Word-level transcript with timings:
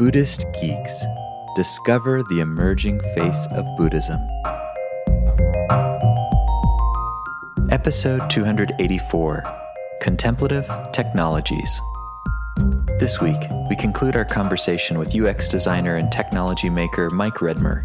Buddhist 0.00 0.46
Geeks 0.58 1.04
Discover 1.54 2.22
the 2.30 2.40
Emerging 2.40 3.00
Face 3.14 3.46
of 3.50 3.66
Buddhism. 3.76 4.18
Episode 7.70 8.30
284 8.30 9.44
Contemplative 10.00 10.66
Technologies. 10.92 11.82
This 12.98 13.20
week, 13.20 13.36
we 13.68 13.76
conclude 13.76 14.16
our 14.16 14.24
conversation 14.24 14.98
with 14.98 15.14
UX 15.14 15.48
designer 15.48 15.96
and 15.96 16.10
technology 16.10 16.70
maker 16.70 17.10
Mike 17.10 17.34
Redmer 17.34 17.84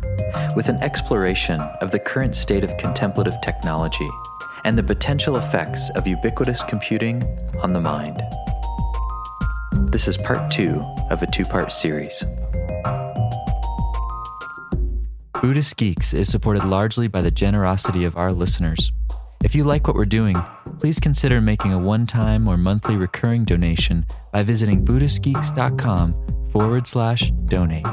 with 0.56 0.70
an 0.70 0.78
exploration 0.78 1.60
of 1.82 1.92
the 1.92 2.00
current 2.00 2.38
state 2.38 2.64
of 2.64 2.78
contemplative 2.78 3.36
technology 3.42 4.10
and 4.64 4.78
the 4.78 4.84
potential 4.84 5.36
effects 5.36 5.90
of 5.98 6.08
ubiquitous 6.08 6.64
computing 6.64 7.22
on 7.62 7.74
the 7.74 7.82
mind. 7.82 8.22
This 9.96 10.10
is 10.10 10.18
part 10.18 10.52
two 10.52 10.82
of 11.10 11.24
a 11.24 11.26
two 11.26 11.46
part 11.46 11.72
series. 11.72 12.22
Buddhist 15.42 15.78
Geeks 15.78 16.14
is 16.14 16.30
supported 16.30 16.66
largely 16.66 17.08
by 17.08 17.22
the 17.22 17.32
generosity 17.32 18.04
of 18.04 18.18
our 18.18 18.34
listeners. 18.34 18.92
If 19.42 19.56
you 19.56 19.64
like 19.64 19.88
what 19.88 19.96
we're 19.96 20.04
doing, 20.04 20.36
please 20.82 21.00
consider 21.00 21.40
making 21.40 21.72
a 21.72 21.80
one 21.80 22.06
time 22.06 22.46
or 22.46 22.58
monthly 22.58 22.98
recurring 22.98 23.46
donation 23.46 24.06
by 24.34 24.42
visiting 24.42 24.84
BuddhistGeeks.com 24.84 26.50
forward 26.52 26.88
slash 26.88 27.32
donate. 27.46 27.86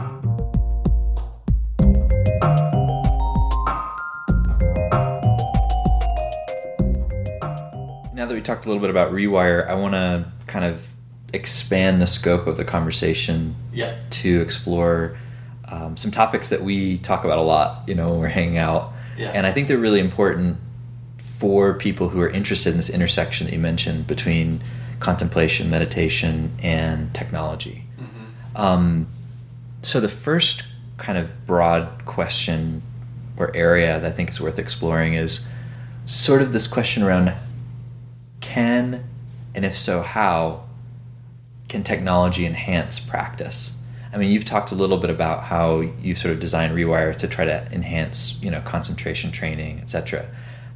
Now 8.13 8.27
that 8.27 8.35
we 8.35 8.41
talked 8.41 8.65
a 8.65 8.69
little 8.69 8.81
bit 8.81 8.91
about 8.91 9.13
Rewire, 9.13 9.69
I 9.69 9.75
want 9.75 9.95
to 9.95 10.27
kind 10.49 10.65
of 10.65 10.92
expand 11.33 12.01
the 12.03 12.07
scope 12.07 12.47
of 12.47 12.57
the 12.57 12.65
conversation 12.65 13.57
Yeah. 13.73 13.95
to 14.11 14.41
explore 14.41 15.17
um, 15.69 15.97
some 15.97 16.11
topics 16.11 16.51
that 16.51 16.61
we 16.61 16.99
talk 16.99 17.25
about 17.25 17.39
a 17.39 17.43
lot, 17.43 17.83
you 17.87 17.95
know, 17.95 18.11
when 18.11 18.19
we're 18.21 18.29
hanging 18.29 18.59
out. 18.59 18.93
Yeah. 19.17 19.31
And 19.31 19.47
I 19.47 19.53
think 19.53 19.69
they're 19.69 19.79
really 19.79 20.01
important 20.01 20.59
for 21.19 21.75
people 21.75 22.11
who 22.11 22.21
are 22.21 22.29
interested 22.29 22.71
in 22.71 22.77
this 22.77 22.91
intersection 22.91 23.47
that 23.47 23.53
you 23.55 23.59
mentioned 23.59 24.07
between 24.07 24.63
contemplation, 25.01 25.71
meditation, 25.71 26.53
and 26.63 27.13
technology. 27.15 27.85
Um, 28.55 29.07
so 29.81 29.99
the 29.99 30.09
first 30.09 30.65
kind 30.99 31.17
of 31.17 31.47
broad 31.47 32.05
question 32.05 32.83
or 33.39 33.51
area 33.57 33.99
that 33.99 34.07
I 34.07 34.13
think 34.13 34.29
is 34.31 34.41
worth 34.41 34.59
exploring 34.59 35.15
is 35.15 35.49
sort 36.05 36.43
of 36.43 36.53
this 36.53 36.69
question 36.69 37.03
around 37.03 37.33
can, 38.41 39.05
and 39.55 39.65
if 39.65 39.77
so, 39.77 40.03
how, 40.03 40.65
can 41.73 41.83
technology 41.83 42.47
enhance 42.47 43.01
practice? 43.01 43.75
I 44.13 44.19
mean, 44.19 44.31
you've 44.31 44.45
talked 44.45 44.71
a 44.73 44.75
little 44.75 44.99
bit 44.99 45.09
about 45.09 45.45
how 45.45 45.81
you 45.81 46.15
sort 46.15 46.35
of 46.35 46.39
designed 46.39 46.77
Rewire 46.77 47.17
to 47.17 47.27
try 47.27 47.47
to 47.47 47.67
enhance, 47.73 48.41
you 48.43 48.51
know, 48.51 48.61
concentration 48.61 49.33
training, 49.33 49.81
etc. 49.81 50.27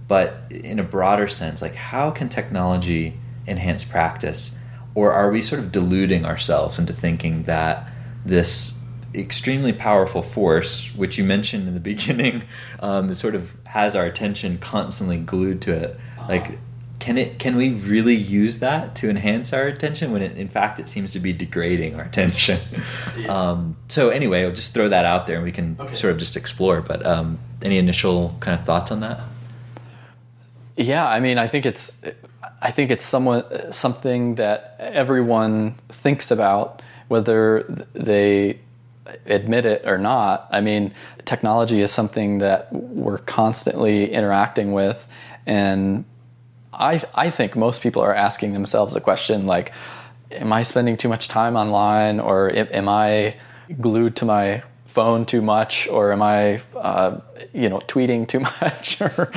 But 0.09 0.45
in 0.51 0.79
a 0.79 0.83
broader 0.83 1.29
sense, 1.29 1.61
like 1.61 1.75
how 1.75 2.11
can 2.11 2.31
technology 2.31 3.21
enhance 3.47 3.85
practice, 3.85 4.57
or 4.95 5.13
are 5.13 5.31
we 5.31 5.43
sort 5.43 5.61
of 5.61 5.71
deluding 5.71 6.25
ourselves 6.25 6.79
into 6.79 6.95
thinking 6.95 7.43
that 7.43 7.87
this 8.25 8.83
extremely 9.15 9.75
powerful 9.75 10.23
force, 10.23 10.95
which 10.97 11.19
you 11.19 11.25
mentioned 11.25 11.69
in 11.69 11.75
the 11.75 11.81
beginning, 11.93 12.43
um, 12.81 13.13
sort 13.13 13.35
of 13.35 13.55
has 13.67 13.95
our 13.95 14.07
attention 14.07 14.57
constantly 14.57 15.19
glued 15.19 15.61
to 15.61 15.75
it, 15.75 16.01
like 16.27 16.59
can 17.07 17.17
it 17.17 17.39
can 17.39 17.55
we 17.57 17.69
really 17.71 18.15
use 18.15 18.59
that 18.59 18.95
to 18.97 19.09
enhance 19.09 19.53
our 19.53 19.67
attention 19.75 20.11
when 20.13 20.23
it, 20.23 20.37
in 20.37 20.49
fact 20.49 20.81
it 20.81 20.89
seems 20.89 21.13
to 21.13 21.21
be 21.21 21.33
degrading 21.33 21.95
our 21.99 22.05
attention 22.05 22.59
Yeah. 23.17 23.27
um, 23.51 23.77
so 23.89 24.09
anyway 24.11 24.43
i'll 24.45 24.53
just 24.63 24.75
throw 24.75 24.89
that 24.89 25.05
out 25.13 25.27
there 25.27 25.37
and 25.37 25.45
we 25.45 25.53
can 25.53 25.77
Okay. 25.79 25.95
sort 25.95 26.13
of 26.13 26.19
just 26.19 26.37
explore 26.37 26.81
but 26.91 27.01
um, 27.07 27.39
any 27.63 27.79
initial 27.79 28.35
kind 28.41 28.59
of 28.59 28.67
thoughts 28.67 28.91
on 28.91 29.01
that 29.01 29.21
Yeah, 30.77 31.07
I 31.17 31.21
mean, 31.21 31.39
I 31.39 31.47
think 31.47 31.65
it's, 31.65 31.95
I 32.61 32.71
think 32.71 32.91
it's 32.91 33.05
somewhat 33.05 33.75
something 33.75 34.35
that 34.37 34.77
everyone 34.79 35.77
thinks 35.89 36.31
about, 36.31 36.83
whether 37.09 37.63
they 37.95 38.59
admit 39.25 39.65
it 39.65 39.83
or 39.87 39.97
not. 39.97 40.47
I 40.51 40.61
mean, 40.61 40.93
technology 41.25 41.81
is 41.81 41.91
something 41.93 42.39
that 42.39 42.71
we're 42.73 43.23
constantly 43.25 44.13
interacting 44.13 44.73
with, 44.75 45.07
and 45.47 46.05
I, 46.79 47.03
I 47.15 47.31
think 47.31 47.57
most 47.57 47.81
people 47.81 48.03
are 48.03 48.15
asking 48.15 48.53
themselves 48.53 48.95
a 48.95 49.01
question 49.01 49.47
like, 49.47 49.73
am 50.31 50.53
I 50.53 50.63
spending 50.63 50.97
too 50.97 51.09
much 51.09 51.29
time 51.29 51.57
online, 51.57 52.21
or 52.21 52.51
am, 52.55 52.89
I 52.89 53.37
glued 53.81 54.17
to 54.17 54.25
my 54.25 54.63
phone 54.87 55.27
too 55.27 55.43
much, 55.43 55.89
or 55.89 56.13
am 56.13 56.23
I, 56.23 56.61
uh, 56.75 57.21
you 57.53 57.69
know, 57.69 57.79
tweeting 57.79 58.27
too 58.27 58.41
much, 58.61 59.01
or 59.01 59.31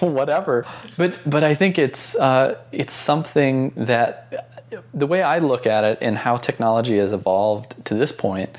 whatever? 0.00 0.66
But 0.96 1.18
but 1.28 1.44
I 1.44 1.54
think 1.54 1.78
it's 1.78 2.14
uh, 2.16 2.58
it's 2.72 2.94
something 2.94 3.72
that 3.76 4.66
the 4.92 5.06
way 5.06 5.22
I 5.22 5.38
look 5.38 5.66
at 5.66 5.84
it 5.84 5.98
and 6.00 6.18
how 6.18 6.36
technology 6.36 6.98
has 6.98 7.12
evolved 7.12 7.84
to 7.86 7.94
this 7.94 8.12
point 8.12 8.50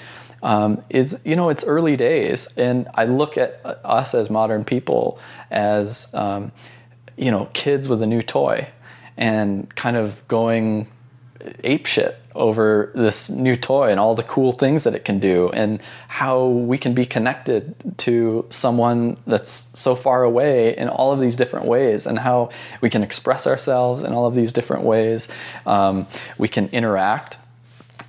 um, 0.41 0.83
is 0.89 1.19
you 1.25 1.35
know 1.35 1.49
it's 1.49 1.63
early 1.63 1.95
days, 1.95 2.47
and 2.57 2.87
I 2.93 3.05
look 3.05 3.37
at 3.37 3.61
us 3.83 4.13
as 4.13 4.29
modern 4.29 4.63
people 4.63 5.19
as 5.51 6.07
um, 6.13 6.51
you 7.17 7.31
know 7.31 7.49
kids 7.53 7.89
with 7.89 8.01
a 8.01 8.07
new 8.07 8.21
toy, 8.21 8.67
and 9.17 9.73
kind 9.75 9.97
of 9.97 10.27
going 10.27 10.87
ape 11.63 11.85
shit 11.85 12.17
over 12.35 12.91
this 12.93 13.29
new 13.29 13.55
toy 13.55 13.89
and 13.89 13.99
all 13.99 14.13
the 14.15 14.23
cool 14.23 14.51
things 14.51 14.83
that 14.83 14.93
it 14.93 15.05
can 15.05 15.17
do 15.17 15.49
and 15.51 15.79
how 16.07 16.45
we 16.47 16.77
can 16.77 16.93
be 16.93 17.05
connected 17.05 17.73
to 17.97 18.45
someone 18.49 19.17
that's 19.25 19.51
so 19.79 19.95
far 19.95 20.23
away 20.23 20.75
in 20.77 20.87
all 20.87 21.11
of 21.11 21.19
these 21.19 21.35
different 21.35 21.65
ways 21.65 22.05
and 22.05 22.19
how 22.19 22.49
we 22.81 22.89
can 22.89 23.01
express 23.01 23.47
ourselves 23.47 24.03
in 24.03 24.13
all 24.13 24.25
of 24.25 24.35
these 24.35 24.51
different 24.53 24.83
ways 24.83 25.27
um, 25.65 26.05
we 26.37 26.47
can 26.47 26.67
interact 26.69 27.37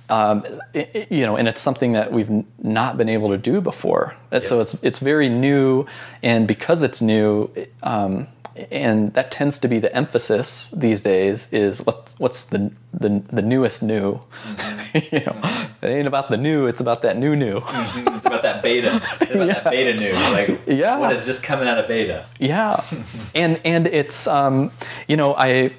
um, 0.09 0.43
it- 0.73 0.89
it- 0.95 1.11
you 1.11 1.23
know, 1.25 1.35
and 1.37 1.47
it's 1.47 1.61
something 1.61 1.93
that 1.93 2.11
we've 2.11 2.29
n- 2.31 2.45
not 2.63 2.97
been 2.97 3.09
able 3.09 3.29
to 3.29 3.37
do 3.37 3.61
before. 3.61 4.15
And 4.31 4.41
So 4.43 4.59
it's 4.59 4.75
it's 4.81 4.97
very 4.99 5.29
new, 5.29 5.85
and 6.23 6.47
because 6.47 6.81
it's 6.81 6.99
new, 6.99 7.49
um, 7.83 8.27
and 8.71 9.13
that 9.13 9.31
tends 9.31 9.59
to 9.59 9.67
be 9.67 9.79
the 9.79 9.95
emphasis 9.95 10.69
these 10.73 11.01
days 11.01 11.47
is 11.51 11.85
what 11.85 12.13
what's 12.17 12.43
the 12.43 12.71
the, 12.93 13.21
the 13.31 13.41
newest 13.41 13.81
new. 13.83 14.19
you 14.93 15.19
know, 15.25 15.39
it 15.81 15.87
ain't 15.87 16.07
about 16.07 16.29
the 16.29 16.37
new; 16.37 16.65
it's 16.67 16.81
about 16.81 17.01
that 17.03 17.17
new 17.17 17.35
new. 17.35 17.61
it's 17.67 18.25
about 18.25 18.43
that 18.43 18.61
beta. 18.63 19.01
It's 19.21 19.31
about 19.31 19.47
that 19.47 19.71
beta 19.71 19.93
new. 19.99 20.13
Like 20.13 20.61
Yeah. 20.67 20.97
what 20.97 21.11
is 21.11 21.25
just 21.25 21.43
coming 21.43 21.67
out 21.67 21.77
of 21.77 21.87
beta? 21.87 22.25
Yeah, 22.39 22.83
and 23.35 23.59
and 23.63 23.87
it's 23.87 24.27
um, 24.27 24.71
you 25.07 25.17
know 25.17 25.35
I 25.37 25.73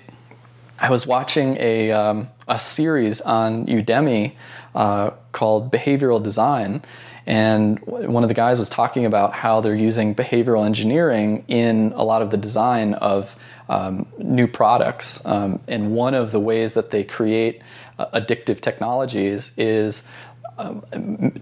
I 0.79 0.89
was 0.91 1.07
watching 1.07 1.57
a 1.59 1.93
um, 1.93 2.29
a 2.49 2.59
series 2.59 3.21
on 3.21 3.67
Udemy 3.67 4.33
uh, 4.75 5.11
called 5.33 5.71
Behavioral 5.73 6.23
Design, 6.23 6.83
and 7.31 7.79
one 7.87 8.25
of 8.25 8.29
the 8.29 8.35
guys 8.35 8.59
was 8.59 8.69
talking 8.69 9.07
about 9.07 9.33
how 9.33 9.61
they're 9.61 9.75
using 9.75 10.15
behavioral 10.15 10.67
engineering 10.67 11.45
in 11.47 11.93
a 11.95 12.05
lot 12.05 12.23
of 12.23 12.31
the 12.31 12.37
design 12.37 12.95
of 12.95 13.37
um, 13.69 14.07
new 14.19 14.49
products, 14.49 15.25
um, 15.25 15.61
and 15.69 15.93
one 15.93 16.15
of 16.15 16.33
the 16.33 16.41
ways 16.41 16.75
that 16.75 16.91
they 16.91 17.05
create 17.05 17.63
uh, 17.99 18.21
addictive 18.21 18.61
technologies 18.61 19.53
is 19.57 20.03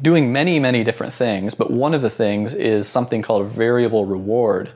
doing 0.02 0.32
many, 0.32 0.60
many 0.60 0.84
different 0.84 1.12
things, 1.12 1.54
but 1.54 1.70
one 1.70 1.94
of 1.94 2.02
the 2.02 2.10
things 2.10 2.54
is 2.54 2.86
something 2.86 3.22
called 3.22 3.42
a 3.42 3.48
variable 3.48 4.04
reward, 4.04 4.70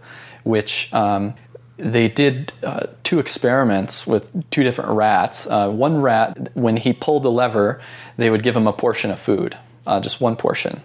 which 0.45 0.93
um, 0.93 1.35
they 1.77 2.09
did 2.09 2.53
uh, 2.63 2.87
two 3.05 3.19
experiments 3.19 4.07
with 4.07 4.31
two 4.51 4.63
different 4.63 4.91
rats. 4.91 5.47
Uh, 5.47 5.69
one 5.69 6.01
rat, 6.01 6.51
when 6.55 6.77
he 6.77 6.93
pulled 6.93 7.23
the 7.23 7.31
lever, 7.31 7.81
they 8.17 8.31
would 8.31 8.43
give 8.43 8.57
him 8.57 8.67
a 8.67 8.73
portion 8.73 9.11
of 9.11 9.21
food, 9.21 9.57
uh, 9.87 10.01
just 10.01 10.21
one 10.21 10.37
portion. 10.37 10.83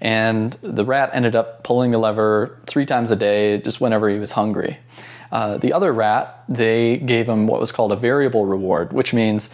And 0.00 0.56
the 0.62 0.84
rat 0.84 1.10
ended 1.12 1.36
up 1.36 1.62
pulling 1.62 1.90
the 1.90 1.98
lever 1.98 2.58
three 2.66 2.86
times 2.86 3.10
a 3.10 3.16
day, 3.16 3.58
just 3.58 3.80
whenever 3.80 4.08
he 4.08 4.18
was 4.18 4.32
hungry. 4.32 4.78
Uh, 5.30 5.58
the 5.58 5.72
other 5.72 5.92
rat, 5.92 6.44
they 6.48 6.96
gave 6.98 7.28
him 7.28 7.46
what 7.46 7.60
was 7.60 7.70
called 7.70 7.92
a 7.92 7.96
variable 7.96 8.46
reward, 8.46 8.92
which 8.92 9.14
means 9.14 9.50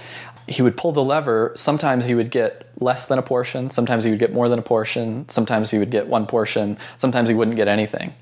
he 0.47 0.63
would 0.63 0.77
pull 0.77 0.93
the 0.93 1.05
lever. 1.05 1.53
Sometimes 1.57 2.05
he 2.05 2.15
would 2.15 2.31
get 2.31 2.71
less 2.81 3.07
than 3.07 3.19
a 3.19 3.23
portion. 3.23 3.71
Sometimes 3.71 4.05
he 4.05 4.11
would 4.11 4.21
get 4.21 4.33
more 4.33 4.49
than 4.49 4.59
a 4.59 4.63
portion. 4.63 5.29
Sometimes 5.29 5.71
he 5.71 5.79
would 5.79 5.91
get 5.91 6.07
one 6.07 6.27
portion. 6.27 6.79
Sometimes 6.97 7.29
he 7.29 7.35
wouldn't 7.35 7.57
get 7.57 7.69
anything. 7.69 8.15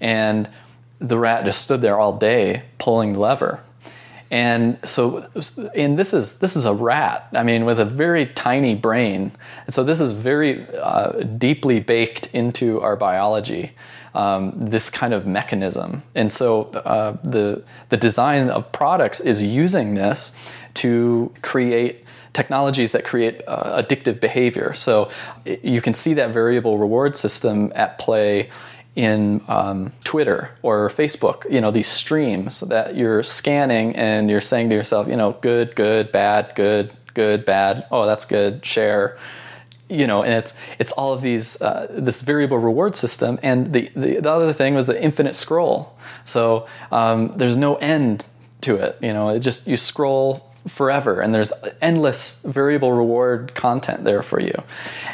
And 0.00 0.50
the 0.98 1.18
rat 1.18 1.44
just 1.44 1.62
stood 1.62 1.80
there 1.80 1.98
all 1.98 2.18
day 2.18 2.64
pulling 2.78 3.12
the 3.12 3.20
lever. 3.20 3.62
And 4.30 4.78
so, 4.84 5.26
and 5.74 5.98
this 5.98 6.12
is 6.12 6.34
this 6.34 6.54
is 6.54 6.66
a 6.66 6.74
rat. 6.74 7.28
I 7.32 7.42
mean, 7.42 7.64
with 7.64 7.80
a 7.80 7.84
very 7.84 8.26
tiny 8.26 8.74
brain. 8.74 9.32
And 9.64 9.74
so 9.74 9.82
this 9.82 10.00
is 10.00 10.12
very 10.12 10.66
uh, 10.76 11.22
deeply 11.38 11.80
baked 11.80 12.26
into 12.34 12.80
our 12.80 12.96
biology. 12.96 13.72
Um, 14.14 14.52
this 14.56 14.90
kind 14.90 15.14
of 15.14 15.26
mechanism, 15.26 16.02
and 16.14 16.32
so 16.32 16.64
uh, 16.72 17.16
the 17.22 17.62
the 17.90 17.96
design 17.96 18.50
of 18.50 18.72
products 18.72 19.20
is 19.20 19.42
using 19.42 19.94
this 19.94 20.32
to 20.74 21.32
create 21.42 22.04
technologies 22.32 22.92
that 22.92 23.04
create 23.04 23.42
uh, 23.46 23.82
addictive 23.82 24.20
behavior. 24.20 24.72
So 24.72 25.10
you 25.44 25.80
can 25.80 25.94
see 25.94 26.14
that 26.14 26.32
variable 26.32 26.78
reward 26.78 27.16
system 27.16 27.72
at 27.74 27.98
play 27.98 28.50
in 28.98 29.40
um, 29.46 29.92
Twitter 30.02 30.50
or 30.62 30.88
Facebook, 30.88 31.48
you 31.48 31.60
know, 31.60 31.70
these 31.70 31.86
streams 31.86 32.58
that 32.62 32.96
you're 32.96 33.22
scanning 33.22 33.94
and 33.94 34.28
you're 34.28 34.40
saying 34.40 34.68
to 34.70 34.74
yourself, 34.74 35.06
you 35.06 35.14
know, 35.14 35.38
good, 35.40 35.76
good, 35.76 36.10
bad, 36.10 36.52
good, 36.56 36.92
good, 37.14 37.44
bad, 37.44 37.86
oh, 37.92 38.06
that's 38.06 38.24
good, 38.24 38.64
share. 38.64 39.16
You 39.88 40.08
know, 40.08 40.24
and 40.24 40.34
it's 40.34 40.52
it's 40.80 40.90
all 40.92 41.12
of 41.12 41.22
these 41.22 41.62
uh, 41.62 41.86
this 41.90 42.20
variable 42.22 42.58
reward 42.58 42.94
system, 42.94 43.38
and 43.42 43.72
the, 43.72 43.88
the, 43.94 44.20
the 44.20 44.30
other 44.30 44.52
thing 44.52 44.74
was 44.74 44.88
the 44.88 45.00
infinite 45.02 45.34
scroll. 45.34 45.96
So 46.26 46.66
um, 46.90 47.28
there's 47.28 47.56
no 47.56 47.76
end 47.76 48.26
to 48.62 48.76
it. 48.76 48.98
You 49.00 49.14
know, 49.14 49.30
it 49.30 49.38
just 49.38 49.66
you 49.66 49.76
scroll 49.76 50.47
forever 50.66 51.20
and 51.20 51.34
there's 51.34 51.52
endless 51.80 52.40
variable 52.42 52.92
reward 52.92 53.54
content 53.54 54.04
there 54.04 54.22
for 54.22 54.40
you. 54.40 54.54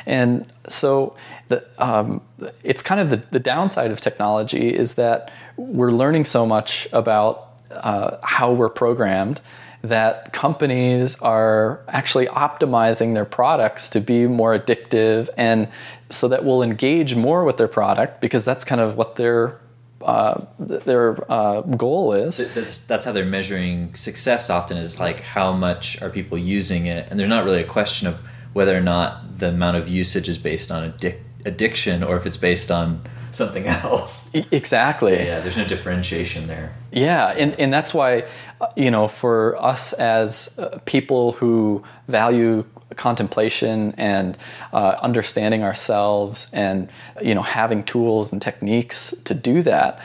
And 0.06 0.50
so 0.68 1.16
the, 1.48 1.64
um, 1.78 2.22
it's 2.62 2.82
kind 2.82 3.00
of 3.00 3.10
the, 3.10 3.16
the 3.16 3.38
downside 3.38 3.90
of 3.90 4.00
technology 4.00 4.74
is 4.74 4.94
that 4.94 5.32
we're 5.56 5.90
learning 5.90 6.24
so 6.24 6.46
much 6.46 6.88
about 6.92 7.50
uh, 7.70 8.16
how 8.22 8.52
we're 8.52 8.68
programmed 8.68 9.40
that 9.82 10.32
companies 10.32 11.14
are 11.16 11.80
actually 11.88 12.26
optimizing 12.26 13.12
their 13.12 13.26
products 13.26 13.90
to 13.90 14.00
be 14.00 14.26
more 14.26 14.58
addictive 14.58 15.28
and 15.36 15.68
so 16.08 16.26
that 16.26 16.42
we'll 16.42 16.62
engage 16.62 17.14
more 17.14 17.44
with 17.44 17.58
their 17.58 17.68
product 17.68 18.20
because 18.22 18.44
that's 18.46 18.64
kind 18.64 18.80
of 18.80 18.96
what 18.96 19.16
they're 19.16 19.58
uh, 20.04 20.44
their 20.58 21.30
uh, 21.30 21.62
goal 21.62 22.12
is. 22.12 22.38
That's, 22.38 22.78
that's, 22.78 23.04
how 23.04 23.12
they're 23.12 23.24
measuring 23.24 23.94
success. 23.94 24.50
Often 24.50 24.78
is 24.78 25.00
like 25.00 25.20
how 25.20 25.52
much 25.52 26.00
are 26.02 26.10
people 26.10 26.38
using 26.38 26.86
it, 26.86 27.08
and 27.10 27.18
there's 27.18 27.28
not 27.28 27.44
really 27.44 27.60
a 27.60 27.66
question 27.66 28.06
of 28.06 28.20
whether 28.52 28.76
or 28.76 28.80
not 28.80 29.38
the 29.38 29.48
amount 29.48 29.76
of 29.76 29.88
usage 29.88 30.28
is 30.28 30.38
based 30.38 30.70
on 30.70 30.92
addic- 30.92 31.20
addiction 31.44 32.02
or 32.02 32.16
if 32.16 32.26
it's 32.26 32.36
based 32.36 32.70
on 32.70 33.02
something 33.34 33.66
else. 33.84 34.30
Exactly. 34.32 35.16
Yeah, 35.16 35.40
there's 35.40 35.56
no 35.56 35.64
differentiation 35.64 36.46
there. 36.46 36.74
Yeah, 36.92 37.34
and, 37.36 37.58
and 37.58 37.72
that's 37.72 37.92
why, 37.92 38.24
uh, 38.60 38.68
you 38.76 38.90
know, 38.90 39.08
for 39.08 39.60
us 39.60 39.92
as 39.94 40.54
uh, 40.58 40.78
people 40.84 41.32
who 41.32 41.82
value 42.08 42.64
contemplation 42.96 43.94
and 43.96 44.36
uh, 44.72 44.96
understanding 45.00 45.62
ourselves 45.62 46.48
and 46.52 46.90
you 47.22 47.34
know 47.34 47.42
having 47.42 47.82
tools 47.84 48.32
and 48.32 48.40
techniques 48.40 49.14
to 49.24 49.34
do 49.34 49.62
that 49.62 50.00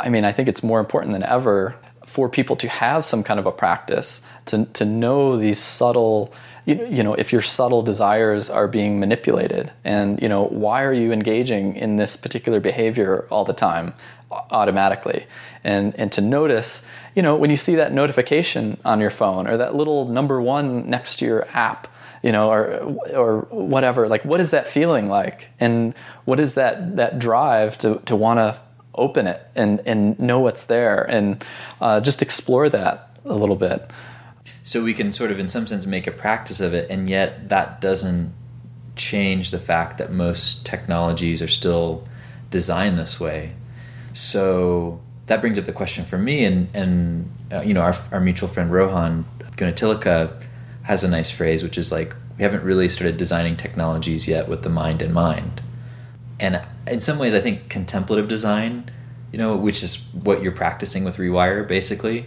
i 0.00 0.08
mean 0.08 0.24
i 0.24 0.32
think 0.32 0.48
it's 0.48 0.62
more 0.62 0.80
important 0.80 1.12
than 1.12 1.22
ever 1.22 1.74
for 2.06 2.28
people 2.28 2.56
to 2.56 2.68
have 2.68 3.04
some 3.04 3.22
kind 3.22 3.40
of 3.40 3.46
a 3.46 3.52
practice 3.52 4.20
to, 4.44 4.66
to 4.66 4.84
know 4.84 5.38
these 5.38 5.58
subtle 5.58 6.32
you, 6.66 6.86
you 6.86 7.02
know 7.02 7.14
if 7.14 7.32
your 7.32 7.42
subtle 7.42 7.82
desires 7.82 8.50
are 8.50 8.68
being 8.68 9.00
manipulated 9.00 9.72
and 9.84 10.20
you 10.20 10.28
know 10.28 10.44
why 10.46 10.82
are 10.84 10.92
you 10.92 11.12
engaging 11.12 11.74
in 11.76 11.96
this 11.96 12.16
particular 12.16 12.60
behavior 12.60 13.26
all 13.30 13.44
the 13.44 13.52
time 13.52 13.94
automatically? 14.50 15.26
And 15.64 15.94
and 15.96 16.10
to 16.12 16.20
notice 16.20 16.82
you 17.14 17.22
know 17.22 17.36
when 17.36 17.50
you 17.50 17.56
see 17.56 17.76
that 17.76 17.92
notification 17.92 18.78
on 18.84 19.00
your 19.00 19.10
phone 19.10 19.46
or 19.46 19.56
that 19.56 19.74
little 19.74 20.06
number 20.06 20.40
one 20.40 20.88
next 20.88 21.16
to 21.16 21.24
your 21.24 21.46
app 21.52 21.88
you 22.22 22.32
know, 22.32 22.50
or 22.50 22.96
or 23.14 23.40
whatever. 23.50 24.08
Like, 24.08 24.24
what 24.24 24.40
is 24.40 24.50
that 24.50 24.68
feeling 24.68 25.08
like, 25.08 25.48
and 25.60 25.94
what 26.24 26.40
is 26.40 26.54
that 26.54 26.96
that 26.96 27.18
drive 27.18 27.78
to 27.78 28.00
to 28.06 28.16
want 28.16 28.38
to 28.38 28.60
open 28.94 29.26
it 29.26 29.46
and 29.54 29.80
and 29.86 30.18
know 30.18 30.40
what's 30.40 30.64
there, 30.64 31.02
and 31.02 31.44
uh, 31.80 32.00
just 32.00 32.22
explore 32.22 32.68
that 32.68 33.16
a 33.24 33.34
little 33.34 33.56
bit. 33.56 33.90
So 34.62 34.82
we 34.82 34.94
can 34.94 35.12
sort 35.12 35.30
of, 35.32 35.40
in 35.40 35.48
some 35.48 35.66
sense, 35.66 35.86
make 35.86 36.06
a 36.06 36.12
practice 36.12 36.60
of 36.60 36.72
it, 36.72 36.88
and 36.90 37.08
yet 37.08 37.48
that 37.48 37.80
doesn't 37.80 38.32
change 38.94 39.50
the 39.50 39.58
fact 39.58 39.98
that 39.98 40.12
most 40.12 40.64
technologies 40.64 41.42
are 41.42 41.48
still 41.48 42.06
designed 42.50 42.98
this 42.98 43.18
way. 43.18 43.54
So 44.12 45.00
that 45.26 45.40
brings 45.40 45.58
up 45.58 45.64
the 45.64 45.72
question 45.72 46.04
for 46.04 46.18
me, 46.18 46.44
and 46.44 46.68
and 46.74 47.30
uh, 47.52 47.62
you 47.62 47.74
know, 47.74 47.80
our 47.80 47.94
our 48.12 48.20
mutual 48.20 48.48
friend 48.48 48.70
Rohan 48.70 49.24
Gunatillake 49.56 50.32
has 50.82 51.04
a 51.04 51.08
nice 51.08 51.30
phrase, 51.30 51.62
which 51.62 51.78
is 51.78 51.92
like, 51.92 52.14
we 52.36 52.42
haven't 52.42 52.64
really 52.64 52.88
started 52.88 53.16
designing 53.16 53.56
technologies 53.56 54.26
yet 54.26 54.48
with 54.48 54.62
the 54.62 54.70
mind 54.70 55.02
in 55.02 55.12
mind. 55.12 55.62
And 56.40 56.60
in 56.86 57.00
some 57.00 57.18
ways, 57.18 57.34
I 57.34 57.40
think 57.40 57.68
contemplative 57.68 58.26
design, 58.26 58.90
you 59.30 59.38
know, 59.38 59.56
which 59.56 59.82
is 59.82 60.02
what 60.12 60.42
you're 60.42 60.52
practicing 60.52 61.04
with 61.04 61.16
Rewire 61.18 61.66
basically, 61.66 62.26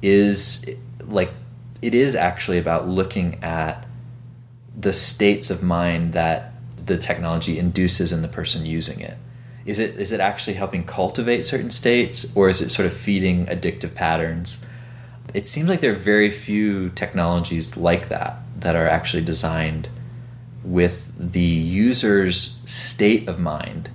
is 0.00 0.68
like, 1.00 1.32
it 1.82 1.94
is 1.94 2.14
actually 2.14 2.58
about 2.58 2.88
looking 2.88 3.42
at 3.42 3.86
the 4.76 4.92
states 4.92 5.50
of 5.50 5.62
mind 5.62 6.12
that 6.12 6.52
the 6.76 6.96
technology 6.96 7.58
induces 7.58 8.12
in 8.12 8.22
the 8.22 8.28
person 8.28 8.64
using 8.64 9.00
it. 9.00 9.16
Is 9.66 9.78
it 9.78 9.96
is 9.96 10.12
it 10.12 10.20
actually 10.20 10.54
helping 10.54 10.84
cultivate 10.84 11.44
certain 11.44 11.70
states, 11.70 12.34
or 12.34 12.48
is 12.48 12.62
it 12.62 12.70
sort 12.70 12.86
of 12.86 12.92
feeding 12.92 13.46
addictive 13.46 13.94
patterns? 13.94 14.64
It 15.34 15.46
seems 15.46 15.68
like 15.68 15.80
there 15.80 15.92
are 15.92 15.96
very 15.96 16.30
few 16.30 16.90
technologies 16.90 17.76
like 17.76 18.08
that 18.08 18.38
that 18.56 18.76
are 18.76 18.86
actually 18.86 19.22
designed 19.22 19.88
with 20.64 21.12
the 21.18 21.40
user's 21.40 22.60
state 22.64 23.28
of 23.28 23.38
mind 23.38 23.90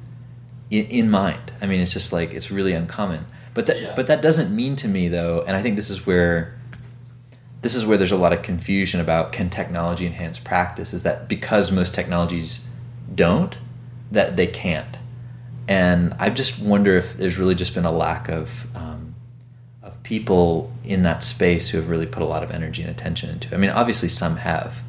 in, 0.70 0.86
in 0.88 1.10
mind. 1.10 1.52
I 1.62 1.66
mean, 1.66 1.82
it's 1.82 1.94
just 1.94 2.14
like 2.14 2.34
it's 2.34 2.52
really 2.52 2.74
uncommon. 2.74 3.26
But 3.54 3.68
that 3.68 3.82
yeah. 3.82 3.94
but 3.96 4.08
that 4.08 4.22
doesn't 4.22 4.56
mean 4.56 4.76
to 4.78 4.88
me 4.88 5.08
though, 5.08 5.44
and 5.46 5.56
I 5.56 5.62
think 5.62 5.76
this 5.76 5.90
is 5.90 6.06
where 6.06 6.58
this 7.64 7.76
is 7.76 7.86
where 7.86 7.98
there's 7.98 8.12
a 8.12 8.18
lot 8.18 8.34
of 8.34 8.42
confusion 8.42 9.00
about 9.00 9.32
can 9.32 9.50
technology 9.50 10.06
enhance 10.06 10.38
practice 10.38 10.94
is 10.94 11.04
that 11.04 11.28
because 11.28 11.72
most 11.72 11.96
technologies 11.96 12.68
don't 13.16 13.56
that 14.12 14.36
they 14.36 14.46
can't 14.46 15.00
and 15.68 16.14
i 16.20 16.30
just 16.30 16.60
wonder 16.60 16.98
if 16.98 17.16
there's 17.18 17.38
really 17.38 17.56
just 17.56 17.74
been 17.74 17.86
a 17.86 17.92
lack 17.92 18.28
of 18.30 18.68
um, 18.76 19.03
people 20.04 20.72
in 20.84 21.04
that 21.04 21.24
space 21.24 21.70
who 21.70 21.78
have 21.78 21.90
really 21.90 22.06
put 22.06 22.22
a 22.22 22.26
lot 22.26 22.44
of 22.44 22.52
energy 22.52 22.82
and 22.82 22.92
attention 22.92 23.30
into 23.30 23.50
it. 23.50 23.54
I 23.54 23.58
mean, 23.58 23.70
obviously 23.70 24.10
some 24.10 24.38
have, 24.38 24.82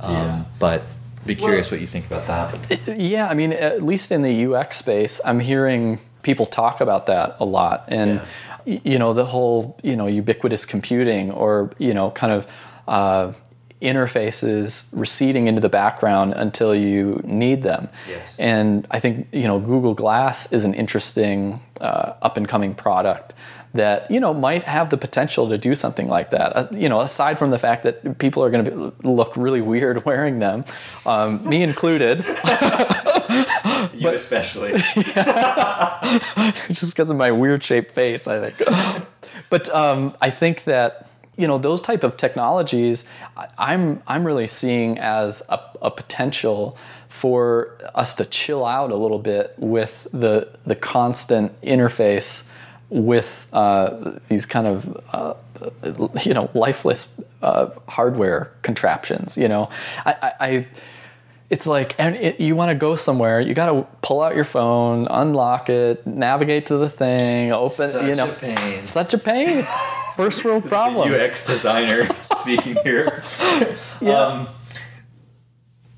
um, 0.00 0.14
yeah. 0.14 0.44
but 0.58 0.82
be 1.26 1.34
curious 1.34 1.70
well, 1.70 1.76
what 1.76 1.80
you 1.80 1.86
think 1.86 2.06
about 2.06 2.26
that. 2.26 2.98
Yeah, 2.98 3.28
I 3.28 3.34
mean, 3.34 3.52
at 3.52 3.82
least 3.82 4.10
in 4.10 4.22
the 4.22 4.46
UX 4.46 4.76
space, 4.76 5.20
I'm 5.24 5.40
hearing 5.40 6.00
people 6.22 6.46
talk 6.46 6.80
about 6.80 7.06
that 7.06 7.36
a 7.38 7.44
lot, 7.44 7.84
and 7.88 8.20
yeah. 8.64 8.80
you 8.84 8.98
know, 8.98 9.12
the 9.12 9.24
whole 9.24 9.78
you 9.82 9.96
know 9.96 10.06
ubiquitous 10.06 10.66
computing 10.66 11.30
or 11.30 11.70
you 11.78 11.94
know, 11.94 12.10
kind 12.10 12.32
of. 12.32 12.46
Uh, 12.86 13.32
interfaces 13.80 14.86
receding 14.92 15.48
into 15.48 15.60
the 15.60 15.68
background 15.68 16.32
until 16.36 16.72
you 16.72 17.20
need 17.24 17.64
them. 17.64 17.88
Yes. 18.08 18.36
And 18.38 18.86
I 18.92 19.00
think 19.00 19.26
you 19.32 19.42
know 19.42 19.58
Google 19.58 19.92
Glass 19.92 20.52
is 20.52 20.64
an 20.64 20.72
interesting 20.72 21.60
uh, 21.80 22.12
up 22.22 22.36
and 22.36 22.46
coming 22.46 22.76
product 22.76 23.34
that 23.74 24.10
you 24.10 24.20
know 24.20 24.34
might 24.34 24.62
have 24.62 24.90
the 24.90 24.96
potential 24.96 25.48
to 25.48 25.58
do 25.58 25.74
something 25.74 26.08
like 26.08 26.30
that. 26.30 26.56
Uh, 26.56 26.66
you 26.70 26.88
know, 26.88 27.00
aside 27.00 27.38
from 27.38 27.50
the 27.50 27.58
fact 27.58 27.82
that 27.84 28.18
people 28.18 28.44
are 28.44 28.50
going 28.50 28.64
to 28.64 28.92
look 29.02 29.36
really 29.36 29.60
weird 29.60 30.04
wearing 30.04 30.38
them, 30.38 30.64
um, 31.06 31.46
me 31.48 31.62
included. 31.62 32.18
you 33.94 34.02
but, 34.02 34.14
especially. 34.14 34.72
yeah, 34.96 36.52
just 36.68 36.94
because 36.94 37.10
of 37.10 37.16
my 37.16 37.30
weird 37.30 37.62
shaped 37.62 37.92
face, 37.92 38.26
I 38.26 38.50
think. 38.50 39.04
but 39.50 39.68
um, 39.74 40.14
I 40.20 40.30
think 40.30 40.64
that 40.64 41.08
you 41.36 41.46
know 41.46 41.58
those 41.58 41.80
type 41.80 42.04
of 42.04 42.16
technologies, 42.16 43.04
I'm 43.56 44.02
I'm 44.06 44.26
really 44.26 44.46
seeing 44.46 44.98
as 44.98 45.42
a, 45.48 45.58
a 45.80 45.90
potential 45.90 46.76
for 47.08 47.78
us 47.94 48.14
to 48.14 48.24
chill 48.24 48.64
out 48.64 48.90
a 48.90 48.96
little 48.96 49.18
bit 49.18 49.54
with 49.56 50.06
the 50.12 50.48
the 50.64 50.76
constant 50.76 51.58
interface 51.62 52.44
with 52.92 53.46
uh, 53.54 54.18
these 54.28 54.44
kind 54.44 54.66
of 54.66 55.02
uh, 55.12 55.34
you 56.24 56.34
know 56.34 56.50
lifeless 56.52 57.08
uh, 57.42 57.70
hardware 57.88 58.52
contraptions. 58.62 59.38
You 59.38 59.48
know, 59.48 59.70
I, 60.04 60.12
I, 60.12 60.32
I 60.40 60.66
it's 61.48 61.66
like 61.66 61.94
and 61.98 62.14
it, 62.16 62.38
you 62.38 62.54
want 62.54 62.68
to 62.68 62.74
go 62.74 62.94
somewhere, 62.94 63.40
you 63.40 63.54
got 63.54 63.66
to 63.66 63.86
pull 64.02 64.20
out 64.20 64.34
your 64.34 64.44
phone, 64.44 65.06
unlock 65.10 65.70
it, 65.70 66.06
navigate 66.06 66.66
to 66.66 66.76
the 66.76 66.88
thing, 66.88 67.50
open. 67.50 67.88
Such 67.88 68.06
you 68.06 68.14
know, 68.14 68.30
a 68.30 68.34
pain. 68.34 68.86
Such 68.86 69.14
a 69.14 69.18
pain. 69.18 69.64
First 70.14 70.44
world 70.44 70.64
problem. 70.68 71.12
UX 71.12 71.44
designer 71.44 72.08
speaking 72.36 72.76
here. 72.84 73.24
yeah. 74.02 74.12
Um, 74.12 74.48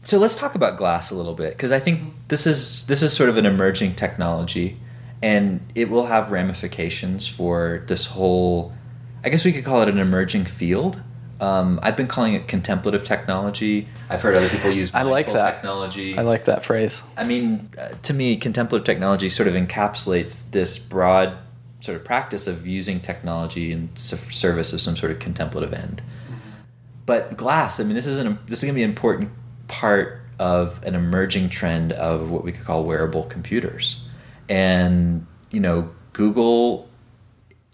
so 0.00 0.18
let's 0.18 0.36
talk 0.36 0.54
about 0.54 0.76
glass 0.76 1.10
a 1.10 1.16
little 1.16 1.34
bit 1.34 1.56
because 1.56 1.72
I 1.72 1.80
think 1.80 2.28
this 2.28 2.46
is 2.46 2.86
this 2.86 3.02
is 3.02 3.12
sort 3.12 3.30
of 3.30 3.36
an 3.36 3.46
emerging 3.46 3.94
technology 3.94 4.78
and 5.24 5.60
it 5.74 5.88
will 5.88 6.06
have 6.06 6.30
ramifications 6.30 7.26
for 7.26 7.82
this 7.86 8.06
whole 8.06 8.72
i 9.24 9.28
guess 9.28 9.44
we 9.44 9.52
could 9.52 9.64
call 9.64 9.82
it 9.82 9.88
an 9.88 9.98
emerging 9.98 10.44
field. 10.44 11.02
Um, 11.40 11.80
i've 11.82 11.96
been 11.96 12.06
calling 12.06 12.34
it 12.34 12.46
contemplative 12.46 13.04
technology. 13.04 13.88
I've 14.08 14.22
heard 14.22 14.34
other 14.34 14.48
people 14.48 14.70
use 14.70 14.94
i 14.94 15.02
like 15.02 15.26
that. 15.32 15.54
technology. 15.54 16.16
I 16.16 16.22
like 16.22 16.44
that 16.44 16.64
phrase. 16.64 17.02
I 17.16 17.24
mean 17.24 17.70
uh, 17.76 17.88
to 18.02 18.14
me 18.14 18.36
contemplative 18.36 18.84
technology 18.84 19.28
sort 19.28 19.48
of 19.48 19.54
encapsulates 19.54 20.50
this 20.50 20.78
broad 20.78 21.36
sort 21.84 21.96
of 21.96 22.04
practice 22.04 22.46
of 22.46 22.66
using 22.66 22.98
technology 22.98 23.70
in 23.70 23.94
service 23.94 24.72
of 24.72 24.80
some 24.80 24.96
sort 24.96 25.12
of 25.12 25.18
contemplative 25.18 25.74
end. 25.74 26.02
But 27.04 27.36
glass. 27.36 27.78
I 27.78 27.84
mean, 27.84 27.94
this 27.94 28.06
is 28.06 28.18
an 28.18 28.38
this 28.46 28.58
is 28.58 28.64
going 28.64 28.74
to 28.74 28.78
be 28.78 28.82
an 28.82 28.90
important 28.90 29.30
part 29.68 30.22
of 30.38 30.82
an 30.84 30.94
emerging 30.94 31.50
trend 31.50 31.92
of 31.92 32.30
what 32.30 32.42
we 32.42 32.52
could 32.52 32.64
call 32.64 32.84
wearable 32.84 33.24
computers, 33.24 34.02
and 34.48 35.26
you 35.50 35.60
know, 35.60 35.90
Google 36.12 36.88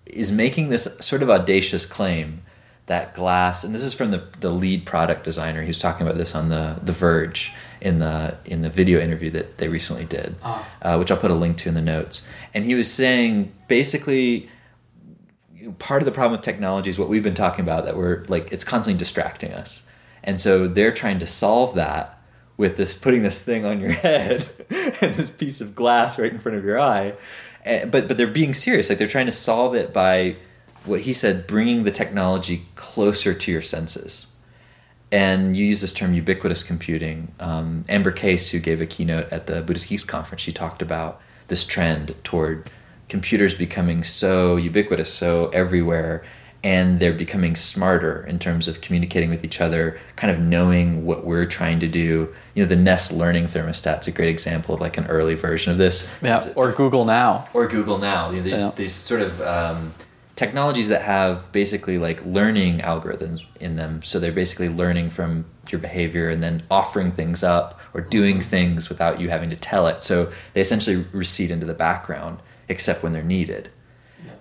is 0.06 0.30
making 0.32 0.68
this 0.68 0.84
sort 1.00 1.22
of 1.22 1.30
audacious 1.30 1.86
claim 1.86 2.42
that 2.86 3.14
glass, 3.14 3.62
and 3.62 3.72
this 3.72 3.82
is 3.82 3.94
from 3.94 4.10
the, 4.10 4.24
the 4.40 4.50
lead 4.50 4.84
product 4.84 5.24
designer. 5.24 5.62
He 5.62 5.68
was 5.68 5.78
talking 5.78 6.06
about 6.06 6.18
this 6.18 6.34
on 6.34 6.48
the 6.48 6.78
the 6.82 6.92
Verge 6.92 7.52
in 7.80 8.00
the 8.00 8.36
in 8.44 8.62
the 8.62 8.70
video 8.70 9.00
interview 9.00 9.30
that 9.30 9.58
they 9.58 9.68
recently 9.68 10.04
did, 10.04 10.36
uh, 10.82 10.96
which 10.96 11.10
I'll 11.10 11.16
put 11.16 11.30
a 11.30 11.34
link 11.34 11.56
to 11.58 11.68
in 11.68 11.74
the 11.74 11.80
notes. 11.80 12.28
And 12.52 12.64
he 12.64 12.74
was 12.74 12.92
saying 12.92 13.52
basically 13.68 14.48
part 15.78 16.02
of 16.02 16.06
the 16.06 16.12
problem 16.12 16.32
with 16.32 16.42
technology 16.42 16.90
is 16.90 16.98
what 16.98 17.08
we've 17.08 17.22
been 17.22 17.34
talking 17.34 17.62
about 17.62 17.84
that 17.84 17.96
we're 17.96 18.24
like 18.28 18.50
it's 18.52 18.64
constantly 18.64 18.98
distracting 18.98 19.52
us 19.52 19.86
and 20.24 20.40
so 20.40 20.66
they're 20.66 20.92
trying 20.92 21.18
to 21.18 21.26
solve 21.26 21.74
that 21.74 22.19
with 22.60 22.76
this 22.76 22.92
putting 22.92 23.22
this 23.22 23.42
thing 23.42 23.64
on 23.64 23.80
your 23.80 23.90
head 24.06 24.46
and 25.00 25.14
this 25.14 25.30
piece 25.30 25.62
of 25.62 25.74
glass 25.74 26.18
right 26.18 26.30
in 26.30 26.38
front 26.38 26.58
of 26.58 26.64
your 26.64 26.78
eye. 26.78 27.14
And, 27.64 27.90
but 27.90 28.06
but 28.06 28.18
they're 28.18 28.26
being 28.26 28.52
serious. 28.52 28.90
Like 28.90 28.98
they're 28.98 29.08
trying 29.08 29.26
to 29.26 29.32
solve 29.32 29.74
it 29.74 29.92
by 29.94 30.36
what 30.84 31.00
he 31.00 31.14
said 31.14 31.46
bringing 31.46 31.84
the 31.84 31.90
technology 31.90 32.66
closer 32.76 33.32
to 33.32 33.50
your 33.50 33.62
senses. 33.62 34.34
And 35.10 35.56
you 35.56 35.64
use 35.64 35.80
this 35.80 35.94
term 35.94 36.12
ubiquitous 36.12 36.62
computing. 36.62 37.34
Um, 37.40 37.84
amber 37.88 38.12
case 38.12 38.50
who 38.50 38.60
gave 38.60 38.80
a 38.80 38.86
keynote 38.86 39.32
at 39.32 39.46
the 39.46 39.62
buddhist 39.62 39.88
geeks 39.88 40.04
conference 40.04 40.42
she 40.42 40.52
talked 40.52 40.82
about 40.82 41.20
this 41.48 41.64
trend 41.64 42.14
toward 42.22 42.70
computers 43.08 43.54
becoming 43.54 44.04
so 44.04 44.56
ubiquitous, 44.56 45.12
so 45.12 45.48
everywhere, 45.48 46.24
and 46.62 47.00
they're 47.00 47.12
becoming 47.12 47.56
smarter 47.56 48.24
in 48.26 48.38
terms 48.38 48.68
of 48.68 48.80
communicating 48.80 49.30
with 49.30 49.44
each 49.44 49.60
other, 49.60 49.98
kind 50.16 50.30
of 50.30 50.38
knowing 50.38 51.06
what 51.06 51.24
we're 51.24 51.46
trying 51.46 51.80
to 51.80 51.88
do. 51.88 52.34
You 52.54 52.64
know, 52.64 52.68
the 52.68 52.76
Nest 52.76 53.12
Learning 53.12 53.46
thermostat's 53.46 54.06
a 54.06 54.12
great 54.12 54.28
example 54.28 54.74
of 54.74 54.80
like 54.80 54.98
an 54.98 55.06
early 55.06 55.34
version 55.34 55.72
of 55.72 55.78
this. 55.78 56.12
Yeah, 56.22 56.42
or 56.56 56.72
Google 56.72 57.04
Now. 57.06 57.48
Or 57.54 57.66
Google 57.66 57.98
Now. 57.98 58.30
You 58.30 58.38
know, 58.38 58.42
these, 58.42 58.58
yeah. 58.58 58.72
these 58.76 58.94
sort 58.94 59.22
of 59.22 59.40
um, 59.40 59.94
technologies 60.36 60.88
that 60.88 61.02
have 61.02 61.50
basically 61.52 61.96
like 61.96 62.24
learning 62.26 62.80
algorithms 62.80 63.44
in 63.58 63.76
them. 63.76 64.02
So 64.02 64.18
they're 64.18 64.30
basically 64.30 64.68
learning 64.68 65.10
from 65.10 65.46
your 65.70 65.80
behavior 65.80 66.28
and 66.28 66.42
then 66.42 66.62
offering 66.70 67.10
things 67.12 67.42
up 67.42 67.80
or 67.94 68.00
doing 68.00 68.40
things 68.40 68.88
without 68.88 69.20
you 69.20 69.30
having 69.30 69.50
to 69.50 69.56
tell 69.56 69.86
it. 69.86 70.02
So 70.02 70.32
they 70.52 70.60
essentially 70.60 71.06
recede 71.12 71.50
into 71.50 71.66
the 71.66 71.74
background 71.74 72.40
except 72.68 73.02
when 73.02 73.12
they're 73.12 73.22
needed. 73.22 73.70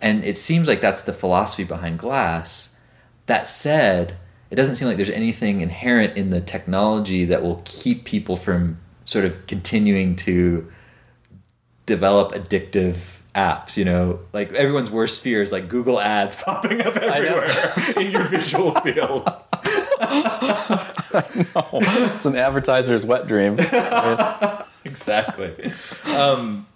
And 0.02 0.24
it 0.24 0.38
seems 0.38 0.68
like 0.68 0.82
that's 0.82 1.02
the 1.02 1.14
philosophy 1.14 1.64
behind 1.64 2.00
glass. 2.00 2.78
That 3.26 3.48
said, 3.48 4.18
it 4.50 4.56
doesn't 4.56 4.76
seem 4.76 4.88
like 4.88 4.98
there's 4.98 5.10
anything 5.10 5.62
inherent 5.62 6.18
in 6.18 6.30
the 6.30 6.42
technology 6.42 7.26
that 7.26 7.44
will 7.44 7.62
keep 7.66 8.06
people 8.06 8.36
from 8.36 8.80
sort 9.06 9.26
of 9.26 9.46
continuing 9.48 10.16
to 10.16 10.72
develop 11.86 12.34
addictive 12.34 13.16
apps 13.36 13.78
you 13.78 13.86
know 13.86 14.20
like 14.34 14.52
everyone's 14.54 14.90
worst 14.90 15.22
fear 15.22 15.42
is 15.42 15.52
like 15.52 15.70
google 15.70 16.00
ads 16.00 16.36
popping 16.44 16.82
up 16.82 16.96
everywhere 16.98 17.74
in 17.96 18.12
your 18.12 18.24
visual 18.24 18.74
field 18.82 19.24
I 20.02 21.26
know. 21.36 21.80
It's 22.16 22.26
an 22.26 22.36
advertiser's 22.38 23.06
wet 23.06 23.28
dream. 23.28 23.54
exactly. 24.86 25.72
Um, 26.06 26.68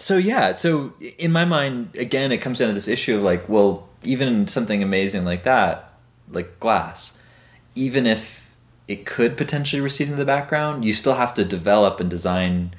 so 0.00 0.16
yeah, 0.16 0.52
so 0.52 0.92
in 1.18 1.32
my 1.32 1.44
mind, 1.44 1.94
again, 1.96 2.32
it 2.32 2.38
comes 2.38 2.58
down 2.58 2.68
to 2.68 2.74
this 2.74 2.88
issue 2.88 3.16
of 3.16 3.22
like, 3.22 3.48
well, 3.48 3.88
even 4.02 4.46
something 4.48 4.82
amazing 4.82 5.24
like 5.24 5.42
that, 5.44 5.92
like 6.30 6.58
glass, 6.60 7.20
even 7.74 8.06
if 8.06 8.54
it 8.88 9.06
could 9.06 9.36
potentially 9.36 9.80
recede 9.80 10.08
into 10.08 10.16
the 10.16 10.24
background, 10.24 10.84
you 10.84 10.92
still 10.92 11.14
have 11.14 11.34
to 11.34 11.44
develop 11.44 12.00
and 12.00 12.10
design 12.10 12.74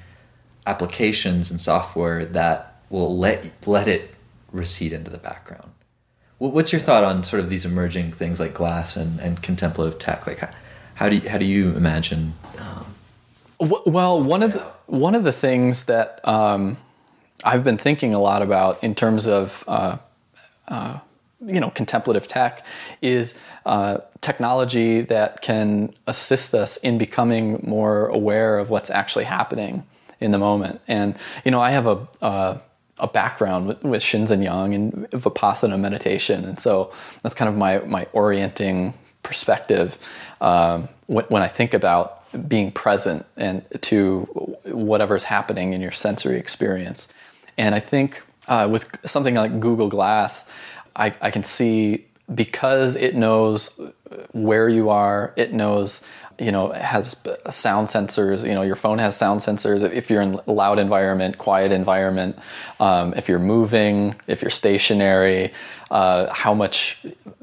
applications 0.67 1.49
and 1.49 1.59
software 1.59 2.25
that 2.25 2.81
will 2.89 3.17
let 3.17 3.51
let 3.67 3.87
it 3.87 4.13
recede 4.51 4.93
into 4.93 5.09
the 5.09 5.17
background. 5.17 5.71
What's 6.37 6.71
your 6.71 6.81
thought 6.81 7.03
on 7.03 7.23
sort 7.23 7.39
of 7.39 7.49
these 7.51 7.65
emerging 7.65 8.13
things 8.13 8.39
like 8.39 8.53
glass 8.53 8.97
and, 8.97 9.19
and 9.19 9.41
contemplative 9.43 9.99
tech? 9.99 10.25
Like, 10.25 10.39
how, 10.39 10.49
how 10.95 11.07
do 11.07 11.17
you, 11.17 11.29
how 11.29 11.37
do 11.37 11.45
you 11.45 11.75
imagine? 11.75 12.33
Um, 12.57 12.95
well, 13.85 14.21
one 14.21 14.41
of 14.41 14.53
the 14.53 14.63
one 14.87 15.13
of 15.13 15.23
the 15.23 15.31
things 15.31 15.83
that 15.83 16.19
um, 16.27 16.77
I've 17.43 17.63
been 17.63 17.77
thinking 17.77 18.13
a 18.13 18.19
lot 18.19 18.41
about 18.41 18.83
in 18.83 18.95
terms 18.95 19.27
of 19.27 19.63
uh, 19.67 19.97
uh, 20.67 20.99
you 21.45 21.59
know 21.59 21.71
contemplative 21.71 22.27
tech 22.27 22.65
is 23.01 23.33
uh, 23.65 23.97
technology 24.21 25.01
that 25.01 25.41
can 25.41 25.93
assist 26.07 26.53
us 26.53 26.77
in 26.77 26.97
becoming 26.97 27.59
more 27.63 28.07
aware 28.07 28.59
of 28.59 28.69
what's 28.69 28.89
actually 28.89 29.25
happening 29.25 29.83
in 30.19 30.31
the 30.31 30.37
moment. 30.37 30.79
And 30.87 31.17
you 31.43 31.51
know, 31.51 31.59
I 31.59 31.71
have 31.71 31.87
a 31.87 32.07
uh, 32.21 32.57
a 32.99 33.07
background 33.07 33.67
with, 33.67 33.83
with 33.83 34.03
Shinzen 34.03 34.43
Young 34.43 34.75
and 34.75 35.09
Vipassana 35.09 35.79
meditation, 35.79 36.45
and 36.45 36.59
so 36.59 36.93
that's 37.23 37.35
kind 37.35 37.49
of 37.49 37.55
my 37.55 37.79
my 37.79 38.07
orienting 38.13 38.93
perspective 39.23 39.97
um, 40.39 40.87
when, 41.07 41.25
when 41.25 41.41
I 41.41 41.47
think 41.47 41.73
about 41.73 42.21
being 42.47 42.71
present 42.71 43.25
and 43.35 43.63
to 43.81 44.21
whatever's 44.65 45.23
happening 45.23 45.73
in 45.73 45.81
your 45.81 45.91
sensory 45.91 46.37
experience. 46.37 47.07
And 47.61 47.75
I 47.75 47.79
think 47.79 48.23
uh, 48.47 48.67
with 48.71 48.89
something 49.05 49.35
like 49.35 49.59
Google 49.59 49.87
Glass, 49.87 50.45
I, 50.95 51.13
I 51.21 51.29
can 51.29 51.43
see 51.43 52.07
because 52.33 52.95
it 52.95 53.13
knows 53.13 53.79
where 54.31 54.67
you 54.67 54.89
are, 54.89 55.31
it 55.35 55.53
knows 55.53 56.01
you 56.39 56.51
know 56.51 56.71
has 56.71 57.15
sound 57.51 57.87
sensors 57.87 58.43
you 58.47 58.55
know 58.55 58.63
your 58.63 58.75
phone 58.75 58.97
has 58.97 59.15
sound 59.15 59.41
sensors. 59.41 59.87
If 59.93 60.09
you're 60.09 60.23
in 60.23 60.39
a 60.47 60.51
loud 60.51 60.79
environment 60.79 61.37
quiet 61.37 61.71
environment 61.71 62.39
um, 62.79 63.13
if 63.15 63.29
you're 63.29 63.45
moving 63.55 64.15
if 64.25 64.41
you're 64.41 64.49
stationary 64.49 65.51
uh, 65.91 66.33
how 66.33 66.55
much 66.55 66.97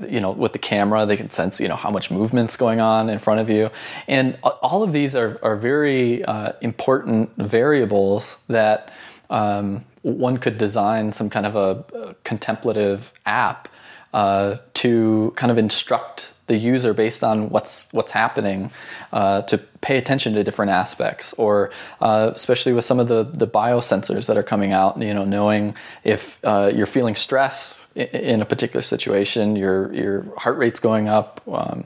you 0.09 0.21
know 0.21 0.33
with 0.33 0.53
the 0.53 0.59
camera 0.59 1.07
they 1.07 1.17
can 1.17 1.31
sense 1.31 1.61
you 1.61 1.69
know 1.69 1.77
how 1.77 1.91
much 1.91 2.11
movement's 2.11 2.57
going 2.57 2.81
on 2.81 3.09
in 3.09 3.21
front 3.21 3.39
of 3.41 3.49
you. 3.49 3.71
And 4.09 4.37
all 4.43 4.83
of 4.83 4.93
these 4.93 5.15
are, 5.15 5.39
are 5.45 5.55
very 5.55 6.25
uh, 6.25 6.55
important 6.61 7.31
variables 7.37 8.39
that 8.49 8.91
um, 9.31 9.85
one 10.02 10.37
could 10.38 10.59
design 10.59 11.12
some 11.12 11.31
kind 11.31 11.47
of 11.47 11.57
a, 11.57 11.85
a 11.97 12.14
contemplative 12.25 13.12
app 13.26 13.69
uh, 14.14 14.57
to 14.75 15.33
kind 15.37 15.50
of 15.50 15.59
instruct 15.59 16.33
the 16.47 16.57
user 16.57 16.95
based 16.95 17.23
on 17.23 17.50
what's 17.50 17.93
what's 17.93 18.11
happening 18.11 18.71
uh, 19.12 19.43
to 19.43 19.59
pay 19.83 19.99
attention 19.99 20.33
to 20.33 20.43
different 20.43 20.73
aspects 20.73 21.35
or 21.35 21.71
uh, 22.00 22.31
especially 22.35 22.73
with 22.73 22.85
some 22.85 22.99
of 22.99 23.07
the 23.07 23.25
the 23.25 23.47
biosensors 23.47 24.26
that 24.26 24.37
are 24.37 24.43
coming 24.43 24.73
out 24.73 25.00
you 25.00 25.12
know 25.12 25.25
knowing 25.25 25.75
if 26.05 26.38
uh, 26.45 26.73
you're 26.75 26.87
feeling 26.87 27.14
stress 27.14 27.87
in 27.95 28.40
a 28.40 28.47
particular 28.47 28.81
situation 28.81 29.57
your 29.57 29.93
your 29.93 30.25
heart 30.38 30.57
rate's 30.57 30.81
going 30.81 31.07
up 31.07 31.43
um, 31.47 31.85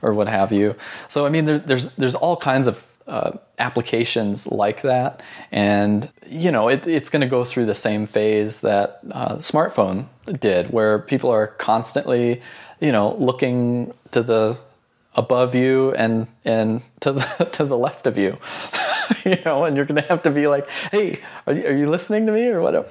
or 0.00 0.14
what 0.14 0.28
have 0.28 0.52
you. 0.52 0.76
So 1.08 1.26
i 1.26 1.28
mean 1.28 1.44
there's 1.44 1.60
there's 1.62 1.86
there's 1.94 2.14
all 2.14 2.36
kinds 2.36 2.68
of 2.68 2.86
uh, 3.06 3.32
applications 3.58 4.46
like 4.46 4.82
that. 4.82 5.22
And, 5.52 6.10
you 6.26 6.50
know, 6.50 6.68
it, 6.68 6.86
it's 6.86 7.10
going 7.10 7.20
to 7.20 7.26
go 7.26 7.44
through 7.44 7.66
the 7.66 7.74
same 7.74 8.06
phase 8.06 8.60
that 8.60 9.00
uh, 9.10 9.36
smartphone 9.36 10.06
did, 10.40 10.70
where 10.70 10.98
people 10.98 11.30
are 11.30 11.48
constantly, 11.48 12.40
you 12.80 12.92
know, 12.92 13.14
looking 13.16 13.92
to 14.12 14.22
the 14.22 14.56
above 15.16 15.54
you 15.54 15.92
and 15.92 16.26
and 16.44 16.82
to 17.00 17.12
the 17.12 17.48
to 17.52 17.64
the 17.64 17.78
left 17.78 18.06
of 18.06 18.18
you 18.18 18.36
you 19.24 19.36
know 19.44 19.64
and 19.64 19.76
you're 19.76 19.84
gonna 19.84 20.02
have 20.02 20.22
to 20.22 20.30
be 20.30 20.46
like 20.46 20.68
hey 20.90 21.18
are 21.46 21.52
you, 21.52 21.66
are 21.66 21.76
you 21.76 21.90
listening 21.90 22.26
to 22.26 22.32
me 22.32 22.48
or 22.48 22.60
whatever? 22.62 22.88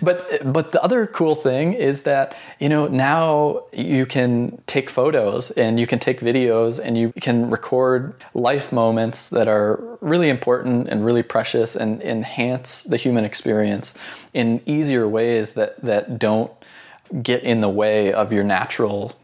But 0.00 0.52
but 0.52 0.72
the 0.72 0.82
other 0.82 1.06
cool 1.06 1.34
thing 1.34 1.72
is 1.72 2.02
that 2.02 2.36
you 2.58 2.68
know 2.68 2.86
now 2.86 3.64
you 3.72 4.06
can 4.06 4.60
take 4.66 4.90
photos 4.90 5.50
and 5.52 5.80
you 5.80 5.86
can 5.86 5.98
take 5.98 6.20
videos 6.20 6.78
and 6.82 6.96
you 6.96 7.12
can 7.20 7.50
record 7.50 8.14
life 8.34 8.72
moments 8.72 9.28
that 9.30 9.48
are 9.48 9.98
really 10.00 10.28
important 10.28 10.88
and 10.88 11.04
really 11.04 11.22
precious 11.22 11.74
and 11.74 12.02
enhance 12.02 12.82
the 12.84 12.96
human 12.96 13.24
experience 13.24 13.94
in 14.34 14.60
easier 14.66 15.08
ways 15.08 15.52
that 15.52 15.80
that 15.82 16.18
don't 16.18 16.52
get 17.22 17.42
in 17.42 17.60
the 17.60 17.68
way 17.68 18.12
of 18.12 18.32
your 18.32 18.44
natural 18.44 19.14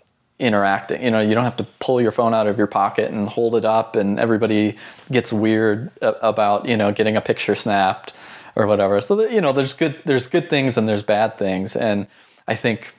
interacting. 0.44 1.02
You 1.02 1.10
know, 1.10 1.20
you 1.20 1.34
don't 1.34 1.44
have 1.44 1.56
to 1.56 1.64
pull 1.80 2.00
your 2.00 2.12
phone 2.12 2.34
out 2.34 2.46
of 2.46 2.58
your 2.58 2.66
pocket 2.66 3.10
and 3.10 3.28
hold 3.28 3.56
it 3.56 3.64
up, 3.64 3.96
and 3.96 4.20
everybody 4.20 4.76
gets 5.10 5.32
weird 5.32 5.90
about 6.00 6.66
you 6.66 6.76
know 6.76 6.92
getting 6.92 7.16
a 7.16 7.20
picture 7.20 7.54
snapped 7.54 8.12
or 8.54 8.66
whatever. 8.66 9.00
So 9.00 9.16
that, 9.16 9.32
you 9.32 9.40
know, 9.40 9.52
there's 9.52 9.74
good 9.74 10.00
there's 10.04 10.28
good 10.28 10.50
things 10.50 10.76
and 10.76 10.88
there's 10.88 11.02
bad 11.02 11.38
things, 11.38 11.74
and 11.74 12.06
I 12.46 12.54
think 12.54 12.94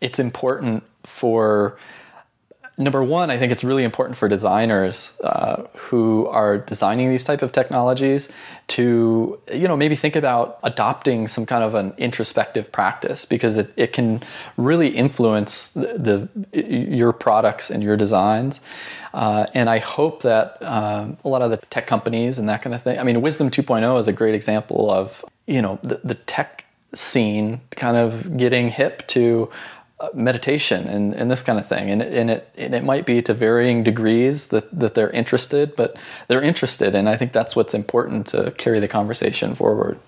it's 0.00 0.18
important 0.18 0.84
for 1.04 1.78
number 2.78 3.02
one, 3.02 3.30
I 3.30 3.38
think 3.38 3.52
it's 3.52 3.64
really 3.64 3.84
important 3.84 4.18
for 4.18 4.28
designers 4.28 5.12
uh, 5.24 5.62
who 5.76 6.26
are 6.26 6.58
designing 6.58 7.08
these 7.08 7.24
type 7.24 7.42
of 7.42 7.52
technologies 7.52 8.28
to, 8.68 9.40
you 9.52 9.66
know, 9.66 9.76
maybe 9.76 9.94
think 9.94 10.14
about 10.14 10.58
adopting 10.62 11.26
some 11.26 11.46
kind 11.46 11.64
of 11.64 11.74
an 11.74 11.94
introspective 11.96 12.70
practice 12.70 13.24
because 13.24 13.56
it, 13.56 13.72
it 13.76 13.92
can 13.92 14.22
really 14.56 14.88
influence 14.88 15.70
the, 15.70 16.28
the 16.52 16.62
your 16.62 17.12
products 17.12 17.70
and 17.70 17.82
your 17.82 17.96
designs. 17.96 18.60
Uh, 19.14 19.46
and 19.54 19.70
I 19.70 19.78
hope 19.78 20.22
that 20.22 20.58
um, 20.62 21.16
a 21.24 21.28
lot 21.28 21.40
of 21.40 21.50
the 21.50 21.56
tech 21.56 21.86
companies 21.86 22.38
and 22.38 22.48
that 22.50 22.60
kind 22.60 22.74
of 22.74 22.82
thing. 22.82 22.98
I 22.98 23.02
mean, 23.02 23.22
Wisdom 23.22 23.50
2.0 23.50 23.98
is 23.98 24.08
a 24.08 24.12
great 24.12 24.34
example 24.34 24.90
of, 24.90 25.24
you 25.46 25.62
know, 25.62 25.78
the, 25.82 26.00
the 26.04 26.14
tech 26.14 26.66
scene 26.94 27.60
kind 27.70 27.96
of 27.96 28.36
getting 28.36 28.68
hip 28.68 29.06
to 29.08 29.50
meditation 30.12 30.86
and, 30.88 31.14
and 31.14 31.30
this 31.30 31.42
kind 31.42 31.58
of 31.58 31.66
thing. 31.66 31.90
And, 31.90 32.02
and, 32.02 32.30
it, 32.30 32.50
and 32.56 32.74
it 32.74 32.84
might 32.84 33.06
be 33.06 33.22
to 33.22 33.32
varying 33.32 33.82
degrees 33.82 34.48
that, 34.48 34.78
that 34.78 34.94
they're 34.94 35.10
interested, 35.10 35.74
but 35.74 35.96
they're 36.28 36.42
interested. 36.42 36.94
And 36.94 37.08
I 37.08 37.16
think 37.16 37.32
that's 37.32 37.56
what's 37.56 37.72
important 37.74 38.26
to 38.28 38.50
carry 38.52 38.78
the 38.78 38.88
conversation 38.88 39.54
forward. 39.54 39.98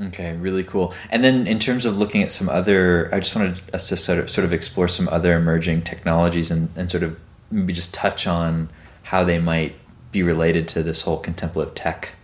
Okay, 0.00 0.36
really 0.36 0.64
cool. 0.64 0.92
And 1.10 1.22
then 1.22 1.46
in 1.46 1.58
terms 1.58 1.86
of 1.86 1.98
looking 1.98 2.22
at 2.22 2.30
some 2.30 2.48
other, 2.48 3.08
I 3.12 3.20
just 3.20 3.34
wanted 3.34 3.60
us 3.72 3.88
to 3.88 3.96
sort 3.96 4.18
of, 4.18 4.30
sort 4.30 4.44
of 4.44 4.52
explore 4.52 4.88
some 4.88 5.08
other 5.08 5.36
emerging 5.36 5.82
technologies 5.82 6.50
and, 6.50 6.70
and 6.76 6.90
sort 6.90 7.02
of 7.02 7.18
maybe 7.50 7.72
just 7.72 7.94
touch 7.94 8.26
on 8.26 8.68
how 9.04 9.24
they 9.24 9.38
might 9.38 9.74
be 10.12 10.22
related 10.22 10.68
to 10.68 10.82
this 10.82 11.02
whole 11.02 11.18
contemplative 11.18 11.74
tech 11.74 12.14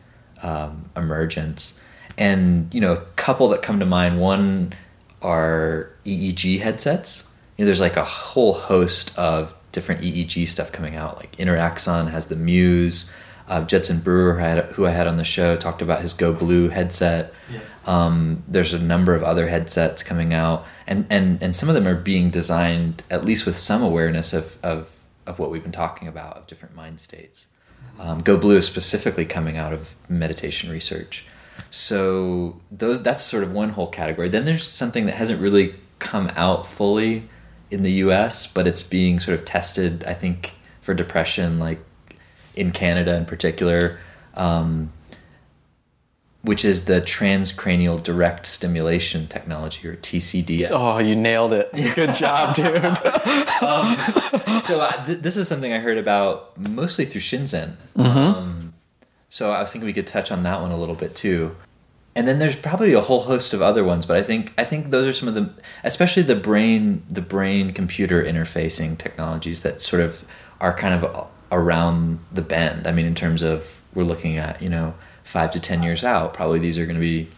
um, 0.42 0.90
emergence. 0.96 1.80
And, 2.18 2.72
you 2.72 2.80
know, 2.80 2.92
a 2.92 3.00
couple 3.16 3.48
that 3.48 3.62
come 3.62 3.80
to 3.80 3.86
mind, 3.86 4.20
one 4.20 4.74
are 5.22 5.90
EEG 6.04 6.60
headsets. 6.60 7.28
You 7.56 7.64
know, 7.64 7.66
there's 7.66 7.80
like 7.80 7.96
a 7.96 8.04
whole 8.04 8.54
host 8.54 9.16
of 9.18 9.54
different 9.72 10.02
EEG 10.02 10.46
stuff 10.46 10.72
coming 10.72 10.96
out. 10.96 11.16
Like 11.16 11.36
Interaxon 11.36 12.10
has 12.10 12.28
the 12.28 12.36
Muse. 12.36 13.12
Uh, 13.46 13.62
Judson 13.62 14.00
Brewer, 14.00 14.38
had, 14.38 14.64
who 14.72 14.86
I 14.86 14.90
had 14.90 15.06
on 15.06 15.18
the 15.18 15.24
show, 15.24 15.54
talked 15.54 15.82
about 15.82 16.00
his 16.00 16.14
Go 16.14 16.32
Blue 16.32 16.70
headset. 16.70 17.34
Yeah. 17.52 17.60
Um, 17.84 18.42
there's 18.48 18.72
a 18.72 18.78
number 18.78 19.14
of 19.14 19.22
other 19.22 19.48
headsets 19.48 20.02
coming 20.02 20.32
out, 20.32 20.66
and, 20.86 21.04
and, 21.10 21.42
and 21.42 21.54
some 21.54 21.68
of 21.68 21.74
them 21.74 21.86
are 21.86 21.94
being 21.94 22.30
designed 22.30 23.02
at 23.10 23.22
least 23.22 23.44
with 23.44 23.58
some 23.58 23.82
awareness 23.82 24.32
of, 24.32 24.56
of, 24.62 24.96
of 25.26 25.38
what 25.38 25.50
we've 25.50 25.62
been 25.62 25.72
talking 25.72 26.08
about 26.08 26.38
of 26.38 26.46
different 26.46 26.74
mind 26.74 27.00
states. 27.00 27.48
Um, 27.98 28.20
Go 28.22 28.38
Blue 28.38 28.56
is 28.56 28.66
specifically 28.66 29.26
coming 29.26 29.58
out 29.58 29.74
of 29.74 29.94
meditation 30.08 30.70
research. 30.70 31.26
So 31.70 32.60
those 32.70 33.02
that's 33.02 33.22
sort 33.22 33.44
of 33.44 33.52
one 33.52 33.70
whole 33.70 33.86
category. 33.86 34.28
Then 34.28 34.44
there's 34.44 34.66
something 34.66 35.06
that 35.06 35.14
hasn't 35.14 35.40
really 35.40 35.74
come 36.04 36.30
out 36.36 36.66
fully 36.66 37.28
in 37.70 37.82
the 37.82 37.92
US, 37.92 38.46
but 38.46 38.66
it's 38.66 38.82
being 38.82 39.18
sort 39.18 39.36
of 39.38 39.44
tested, 39.44 40.04
I 40.04 40.14
think, 40.14 40.52
for 40.80 40.94
depression, 40.94 41.58
like 41.58 41.80
in 42.54 42.70
Canada 42.70 43.16
in 43.16 43.24
particular, 43.24 43.98
um, 44.34 44.92
which 46.42 46.64
is 46.64 46.84
the 46.84 47.00
transcranial 47.00 48.00
direct 48.00 48.46
stimulation 48.46 49.26
technology 49.26 49.88
or 49.88 49.96
TCDS. 49.96 50.68
Oh, 50.70 50.98
you 50.98 51.16
nailed 51.16 51.52
it. 51.52 51.72
Good 51.94 52.14
job, 52.14 52.54
dude. 52.54 52.84
um, 52.84 53.96
so 54.62 54.80
uh, 54.80 55.04
th- 55.06 55.20
this 55.20 55.36
is 55.36 55.48
something 55.48 55.72
I 55.72 55.78
heard 55.78 55.98
about 55.98 56.56
mostly 56.58 57.06
through 57.06 57.22
Shinzen. 57.22 57.76
Mm-hmm. 57.96 58.18
Um, 58.18 58.74
so 59.30 59.50
I 59.50 59.60
was 59.60 59.72
thinking 59.72 59.86
we 59.86 59.94
could 59.94 60.06
touch 60.06 60.30
on 60.30 60.42
that 60.44 60.60
one 60.60 60.70
a 60.70 60.76
little 60.76 60.94
bit 60.94 61.16
too. 61.16 61.56
And 62.16 62.28
then 62.28 62.38
there's 62.38 62.56
probably 62.56 62.92
a 62.92 63.00
whole 63.00 63.22
host 63.22 63.52
of 63.52 63.60
other 63.60 63.82
ones, 63.82 64.06
but 64.06 64.16
I 64.16 64.22
think 64.22 64.52
I 64.56 64.64
think 64.64 64.90
those 64.90 65.06
are 65.06 65.12
some 65.12 65.28
of 65.28 65.34
the, 65.34 65.50
especially 65.82 66.22
the 66.22 66.36
brain 66.36 67.02
the 67.10 67.20
brain 67.20 67.72
computer 67.72 68.22
interfacing 68.22 68.96
technologies 68.98 69.60
that 69.62 69.80
sort 69.80 70.02
of 70.02 70.24
are 70.60 70.72
kind 70.74 70.94
of 70.94 71.28
around 71.50 72.20
the 72.32 72.42
bend. 72.42 72.86
I 72.86 72.92
mean, 72.92 73.06
in 73.06 73.14
terms 73.14 73.42
of 73.42 73.82
we're 73.94 74.04
looking 74.04 74.36
at 74.36 74.62
you 74.62 74.68
know 74.68 74.94
five 75.24 75.50
to 75.52 75.60
ten 75.60 75.82
years 75.82 76.04
out, 76.04 76.34
probably 76.34 76.60
these 76.60 76.78
are 76.78 76.86
going 76.86 76.96
to 76.96 77.00
be 77.00 77.28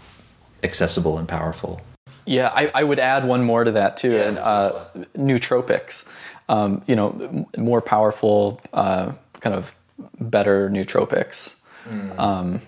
accessible 0.62 1.16
and 1.16 1.26
powerful. 1.26 1.80
Yeah, 2.26 2.50
I, 2.52 2.70
I 2.74 2.82
would 2.82 2.98
add 2.98 3.24
one 3.24 3.44
more 3.44 3.64
to 3.64 3.70
that 3.70 3.96
too, 3.96 4.12
yeah, 4.12 4.28
and 4.28 4.38
uh, 4.38 4.84
nootropics. 5.16 6.04
Um, 6.48 6.82
you 6.86 6.94
know, 6.94 7.48
more 7.56 7.80
powerful, 7.80 8.60
uh, 8.72 9.12
kind 9.40 9.54
of 9.56 9.74
better 10.20 10.70
nootropics 10.70 11.56
mm. 11.88 12.18
um, 12.18 12.60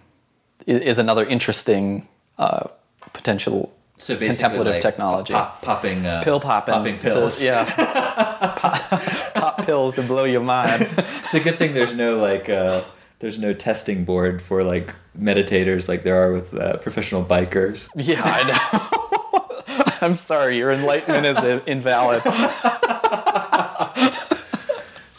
is 0.68 0.98
another 0.98 1.24
interesting 1.24 2.06
uh, 2.38 2.68
potential 3.12 3.72
so 3.96 4.16
contemplative 4.16 4.74
like 4.74 4.82
technology. 4.82 5.32
Pop, 5.32 5.62
popping 5.62 6.06
uh, 6.06 6.22
pill 6.22 6.40
popping, 6.40 6.74
popping 6.74 6.98
pills. 6.98 7.42
yeah, 7.42 7.64
pop, 8.56 9.02
pop, 9.34 9.64
pills 9.64 9.94
to 9.94 10.02
blow 10.02 10.24
your 10.24 10.42
mind. 10.42 10.88
it's 11.24 11.34
a 11.34 11.40
good 11.40 11.56
thing 11.56 11.74
there's 11.74 11.94
no 11.94 12.20
like 12.20 12.48
uh, 12.48 12.82
there's 13.18 13.38
no 13.38 13.52
testing 13.52 14.04
board 14.04 14.40
for 14.40 14.62
like 14.62 14.94
meditators 15.18 15.88
like 15.88 16.04
there 16.04 16.22
are 16.22 16.32
with 16.32 16.54
uh, 16.54 16.76
professional 16.78 17.24
bikers. 17.24 17.88
Yeah, 17.96 18.22
I 18.24 18.44
know. 18.46 19.94
I'm 20.00 20.16
sorry, 20.16 20.58
your 20.58 20.70
enlightenment 20.70 21.26
is 21.26 21.62
invalid. 21.66 22.22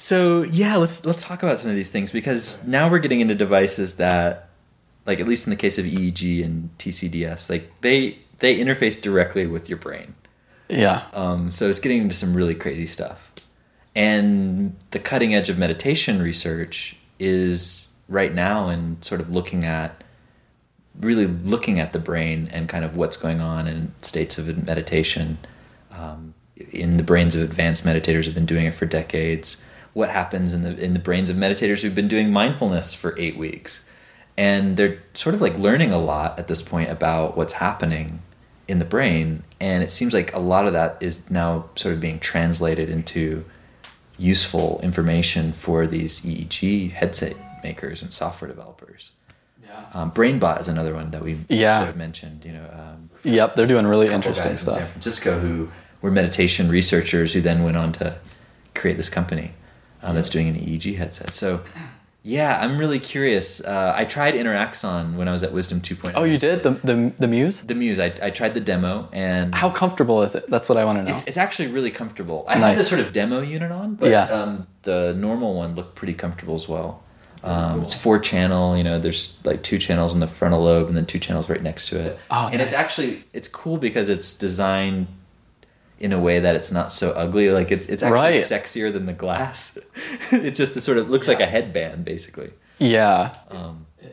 So 0.10 0.42
yeah, 0.42 0.78
let's 0.78 1.06
let's 1.06 1.22
talk 1.22 1.44
about 1.44 1.60
some 1.60 1.70
of 1.70 1.76
these 1.76 1.92
things 1.92 2.12
because 2.12 2.66
now 2.66 2.90
we're 2.90 2.98
getting 2.98 3.20
into 3.20 3.36
devices 3.36 3.98
that, 3.98 4.49
like 5.10 5.20
at 5.20 5.28
least 5.28 5.48
in 5.48 5.50
the 5.50 5.56
case 5.56 5.80
of 5.80 5.86
EEG 5.86 6.46
and 6.46 6.70
TCDS, 6.78 7.50
like 7.50 7.72
they 7.82 8.20
they 8.38 8.58
interface 8.58 9.02
directly 9.02 9.48
with 9.48 9.68
your 9.68 9.80
brain. 9.80 10.14
Yeah. 10.70 11.08
Um, 11.14 11.50
so 11.50 11.68
it's 11.68 11.80
getting 11.80 12.04
into 12.04 12.16
some 12.16 12.36
really 12.36 12.54
crazy 12.54 12.86
stuff, 12.86 13.32
and 13.96 14.76
the 14.92 15.00
cutting 15.00 15.34
edge 15.34 15.50
of 15.50 15.58
meditation 15.58 16.22
research 16.22 16.96
is 17.18 17.88
right 18.08 18.32
now 18.32 18.68
and 18.68 19.04
sort 19.04 19.20
of 19.20 19.32
looking 19.32 19.66
at 19.66 20.04
really 21.00 21.26
looking 21.26 21.80
at 21.80 21.92
the 21.92 22.00
brain 22.00 22.48
and 22.54 22.70
kind 22.70 22.86
of 22.86 22.96
what's 22.96 23.18
going 23.18 23.42
on 23.42 23.68
in 23.68 23.94
states 24.04 24.38
of 24.38 24.64
meditation. 24.68 25.40
Um, 25.92 26.36
in 26.72 26.98
the 26.98 27.04
brains 27.04 27.36
of 27.36 27.42
advanced 27.42 27.84
meditators 27.84 28.26
who 28.26 28.26
have 28.26 28.36
been 28.36 28.46
doing 28.46 28.66
it 28.66 28.74
for 28.74 28.86
decades 28.86 29.64
what 29.94 30.10
happens 30.10 30.54
in 30.54 30.62
the 30.62 30.78
in 30.78 30.94
the 30.94 31.00
brains 31.00 31.30
of 31.30 31.36
meditators 31.36 31.82
who've 31.82 31.96
been 31.96 32.08
doing 32.08 32.32
mindfulness 32.32 32.94
for 32.94 33.18
eight 33.18 33.38
weeks, 33.38 33.86
and 34.40 34.78
they're 34.78 35.04
sort 35.14 35.36
of 35.36 35.42
like 35.42 35.58
learning 35.58 35.92
a 35.92 35.98
lot 35.98 36.40
at 36.40 36.48
this 36.48 36.62
point 36.62 36.90
about 36.90 37.36
what's 37.36 37.54
happening 37.54 38.22
in 38.70 38.80
the 38.80 38.86
brain, 38.86 39.44
and 39.60 39.84
it 39.84 39.90
seems 39.90 40.14
like 40.14 40.34
a 40.34 40.40
lot 40.40 40.66
of 40.66 40.72
that 40.72 40.96
is 41.02 41.30
now 41.30 41.70
sort 41.76 41.94
of 41.94 42.00
being 42.00 42.20
translated 42.20 42.90
into 42.90 43.44
useful 44.18 44.80
information 44.82 45.52
for 45.52 45.86
these 45.86 46.22
EEG 46.22 46.92
headset 46.94 47.36
makers 47.64 48.02
and 48.02 48.14
software 48.14 48.48
developers. 48.48 49.12
Yeah. 49.62 49.86
Um, 49.94 50.10
BrainBot 50.10 50.62
is 50.62 50.70
another 50.70 50.94
one 50.94 51.12
that 51.12 51.22
we 51.22 51.40
yeah. 51.50 51.80
sort 51.80 51.90
of 51.90 51.98
mentioned. 51.98 52.46
You 52.46 52.54
know. 52.54 52.70
Um, 52.72 53.10
yep, 53.26 53.56
they're 53.56 53.68
doing 53.68 53.88
really 53.88 54.08
interesting 54.08 54.56
stuff. 54.56 54.76
In 54.76 54.84
San 54.84 54.90
Francisco, 54.90 55.40
who 55.40 55.70
were 56.02 56.12
meditation 56.12 56.70
researchers 56.70 57.34
who 57.34 57.42
then 57.42 57.66
went 57.66 57.76
on 57.76 57.92
to 57.92 58.16
create 58.74 58.96
this 58.96 59.10
company 59.10 59.52
um, 60.02 60.16
that's 60.16 60.30
doing 60.30 60.48
an 60.48 60.56
EEG 60.56 60.98
headset. 60.98 61.34
So, 61.34 61.62
yeah, 62.22 62.60
I'm 62.60 62.78
really 62.78 63.00
curious. 63.00 63.62
Uh, 63.64 63.94
I 63.96 64.04
tried 64.04 64.34
Interaxon 64.34 65.16
when 65.16 65.28
I 65.30 65.32
was 65.32 65.42
at 65.42 65.54
Wisdom 65.54 65.80
2.0. 65.80 66.12
Oh, 66.16 66.24
you 66.24 66.38
did 66.38 66.64
the 66.64 66.72
the, 66.72 67.14
the 67.18 67.28
Muse? 67.28 67.62
The 67.62 67.76
Muse. 67.76 68.00
I, 68.00 68.14
I 68.22 68.30
tried 68.30 68.54
the 68.54 68.60
demo 68.60 69.08
and 69.14 69.56
how 69.56 69.70
comfortable 69.70 70.22
is 70.24 70.36
it? 70.36 70.50
That's 70.50 70.68
what 70.68 70.78
I 70.78 70.86
want 70.86 71.00
to 71.00 71.04
know. 71.06 71.12
It's, 71.12 71.26
it's 71.28 71.38
actually 71.38 71.68
really 71.68 71.92
comfortable. 71.92 72.44
I 72.48 72.56
nice. 72.56 72.62
had 72.62 72.78
this 72.80 72.90
sort 72.90 73.02
of 73.02 73.14
demo 73.14 73.42
unit 73.42 73.72
on, 73.72 73.96
but 73.96 74.10
yeah. 74.10 74.26
um, 74.26 74.68
the 74.84 75.14
normal 75.14 75.56
one 75.56 75.76
looked 75.76 75.96
pretty 75.96 76.14
comfortable 76.14 76.56
as 76.56 76.68
well. 76.68 77.04
Um, 77.42 77.76
cool. 77.76 77.84
It's 77.84 77.94
four 77.94 78.20
channel. 78.20 78.76
You 78.78 78.84
know, 78.84 79.00
there's 79.00 79.38
like 79.46 79.64
two 79.64 79.78
channels 79.78 80.14
in 80.14 80.20
the 80.20 80.28
frontal 80.28 80.64
lobe 80.64 80.88
and 80.90 80.98
then 80.98 81.06
two 81.06 81.20
channels 81.20 81.50
right 81.50 81.62
next 81.62 81.88
to 81.90 82.00
it. 82.00 82.20
Oh, 82.30 82.48
and 82.48 82.58
nice. 82.58 82.68
it's 82.68 82.74
actually 82.74 83.24
it's 83.32 83.48
cool 83.48 83.78
because 83.78 84.10
it's 84.10 84.34
designed 84.34 85.08
in 86.00 86.14
a 86.14 86.20
way 86.20 86.40
that 86.40 86.56
it's 86.56 86.72
not 86.72 86.92
so 86.92 87.12
ugly. 87.12 87.52
Like 87.52 87.72
it's 87.72 87.88
it's 87.88 88.04
actually 88.04 88.20
right. 88.20 88.44
sexier 88.44 88.92
than 88.92 89.06
the 89.06 89.14
glass. 89.14 89.78
it 90.32 90.52
just 90.52 90.80
sort 90.82 90.98
of 90.98 91.10
looks 91.10 91.28
yeah. 91.28 91.34
like 91.34 91.42
a 91.42 91.46
headband, 91.46 92.06
basically. 92.06 92.52
Yeah. 92.78 93.34
Um, 93.50 93.86
yeah, 94.02 94.10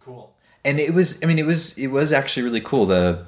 cool. 0.00 0.34
And 0.64 0.78
it 0.78 0.92
was, 0.92 1.22
I 1.22 1.26
mean, 1.26 1.38
it 1.38 1.46
was 1.46 1.76
it 1.78 1.88
was 1.88 2.12
actually 2.12 2.42
really 2.42 2.60
cool. 2.60 2.86
The 2.86 3.24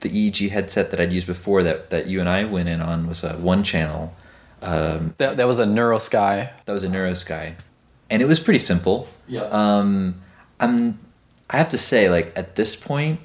the 0.00 0.10
EEG 0.10 0.50
headset 0.50 0.90
that 0.90 1.00
I'd 1.00 1.12
used 1.12 1.26
before 1.26 1.62
that 1.62 1.90
that 1.90 2.06
you 2.06 2.20
and 2.20 2.28
I 2.28 2.44
went 2.44 2.68
in 2.68 2.80
on 2.80 3.06
was 3.08 3.24
a 3.24 3.34
one 3.34 3.64
channel. 3.64 4.14
Um, 4.62 5.14
that 5.18 5.36
that 5.38 5.46
was 5.46 5.58
a 5.58 5.64
NeuroSky. 5.64 6.50
That 6.64 6.72
was 6.72 6.84
a 6.84 6.88
NeuroSky, 6.88 7.54
and 8.10 8.22
it 8.22 8.26
was 8.26 8.38
pretty 8.38 8.58
simple. 8.58 9.08
Yeah. 9.26 9.44
Um, 9.44 10.22
I'm. 10.60 10.98
I 11.50 11.58
have 11.58 11.68
to 11.70 11.78
say, 11.78 12.08
like 12.08 12.32
at 12.36 12.56
this 12.56 12.74
point, 12.74 13.20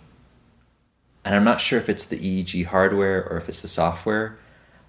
and 1.26 1.36
I'm 1.36 1.44
not 1.44 1.62
sure 1.62 1.80
if 1.80 1.90
it's 1.90 2.06
the 2.06 2.18
EEG 2.18 2.66
hardware 2.66 3.28
or 3.30 3.38
if 3.38 3.50
it's 3.50 3.62
the 3.62 3.68
software, 3.68 4.38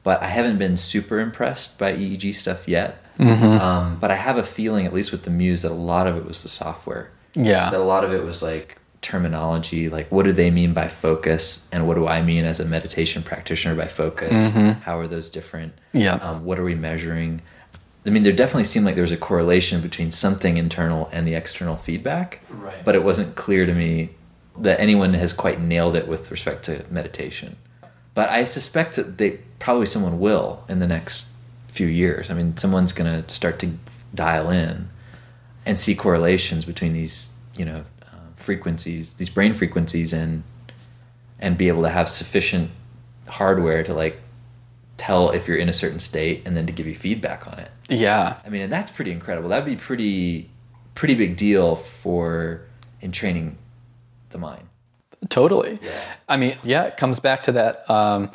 but 0.03 0.23
I 0.23 0.27
haven't 0.27 0.59
been 0.59 0.77
super 0.77 1.21
impressed 1.21 1.79
by 1.79 1.93
EEG 1.93 2.35
stuff 2.35 2.69
yet. 2.69 3.03
Mm-hmm. 3.19 3.45
Um, 3.45 3.99
but 4.01 4.11
I 4.11 4.15
have 4.15 4.39
a 4.39 4.43
feeling, 4.43 4.87
at 4.87 4.95
least 4.95 5.13
with 5.13 5.25
the 5.25 5.31
Muse, 5.31 5.63
that 5.63 5.71
a 5.71 5.75
lot 5.75 6.07
of 6.07 6.17
it 6.17 6.25
was 6.25 6.43
the 6.43 6.49
software. 6.49 7.11
Yeah. 7.35 7.71
That 7.71 7.81
a 7.81 7.85
lot 7.85 8.05
of 8.05 8.13
it 8.13 8.25
was 8.25 8.43
like 8.43 8.79
terminology, 9.03 9.89
like 9.89 10.11
what 10.11 10.25
do 10.25 10.33
they 10.33 10.51
mean 10.51 10.73
by 10.73 10.89
focus, 10.89 11.69
and 11.73 11.87
what 11.87 11.95
do 11.95 12.07
I 12.07 12.23
mean 12.23 12.45
as 12.45 12.61
a 12.61 12.65
meditation 12.65 13.23
practitioner 13.23 13.75
by 13.75 13.89
focus? 13.89 14.51
Mm-hmm. 14.51 14.81
How 14.81 14.99
are 14.99 15.07
those 15.07 15.31
different? 15.31 15.75
Yeah. 15.93 16.15
Um, 16.15 16.45
what 16.45 16.59
are 16.59 16.65
we 16.65 16.75
measuring? 16.75 17.43
I 18.07 18.11
mean, 18.11 18.23
there 18.23 18.33
definitely 18.33 18.65
seemed 18.65 18.87
like 18.87 18.95
there 18.95 19.03
was 19.03 19.13
a 19.13 19.19
correlation 19.19 19.83
between 19.83 20.11
something 20.11 20.57
internal 20.57 21.11
and 21.13 21.27
the 21.27 21.35
external 21.35 21.77
feedback. 21.77 22.41
Right. 22.49 22.83
But 22.83 22.95
it 22.95 23.05
wasn't 23.05 23.37
clear 23.37 23.67
to 23.67 23.75
me 23.75 24.11
that 24.59 24.81
anyone 24.81 25.15
has 25.15 25.33
quite 25.33 25.61
nailed 25.61 25.95
it 25.95 26.07
with 26.07 26.31
respect 26.31 26.65
to 26.65 26.85
meditation. 26.91 27.57
But 28.15 28.29
I 28.31 28.45
suspect 28.45 28.97
that 28.97 29.19
they 29.19 29.41
probably 29.59 29.87
someone 29.87 30.19
will 30.19 30.65
in 30.69 30.79
the 30.81 30.87
next 30.87 31.35
few 31.69 31.87
years. 31.87 32.31
I 32.31 32.35
mean, 32.35 32.57
someone's 32.57 32.93
going 32.93 33.23
to 33.23 33.33
start 33.33 33.59
to 33.61 33.75
dial 34.15 34.51
in 34.51 34.89
and 35.65 35.79
see 35.79 35.95
correlations 35.95 36.65
between 36.65 36.93
these, 36.93 37.37
you 37.57 37.65
know, 37.65 37.85
uh, 38.03 38.17
frequencies, 38.37 39.15
these 39.15 39.31
brain 39.31 39.55
frequencies, 39.55 40.13
and 40.13 40.43
and 41.39 41.57
be 41.57 41.69
able 41.69 41.83
to 41.83 41.89
have 41.89 42.09
sufficient 42.09 42.71
hardware 43.29 43.83
to 43.83 43.95
like 43.95 44.21
tell 44.97 45.31
if 45.31 45.49
you're 45.49 45.57
in 45.57 45.69
a 45.69 45.73
certain 45.73 45.99
state 45.99 46.43
and 46.45 46.55
then 46.55 46.67
to 46.67 46.73
give 46.73 46.87
you 46.87 46.95
feedback 46.95 47.47
on 47.47 47.59
it. 47.59 47.71
Yeah. 47.89 48.39
I 48.45 48.51
mean, 48.51 48.63
and 48.63 48.73
that's 48.73 48.91
pretty 48.91 49.11
incredible. 49.13 49.49
That'd 49.49 49.65
be 49.65 49.77
pretty 49.77 50.51
pretty 50.95 51.15
big 51.15 51.37
deal 51.37 51.77
for 51.77 52.63
in 53.01 53.13
training 53.13 53.57
the 54.31 54.39
mind. 54.39 54.69
Totally. 55.29 55.79
Yeah. 55.83 55.91
I 56.29 56.37
mean, 56.37 56.57
yeah, 56.63 56.85
it 56.85 56.97
comes 56.97 57.21
back 57.21 57.43
to 57.45 57.53
that 57.53 57.89
um, 57.91 58.31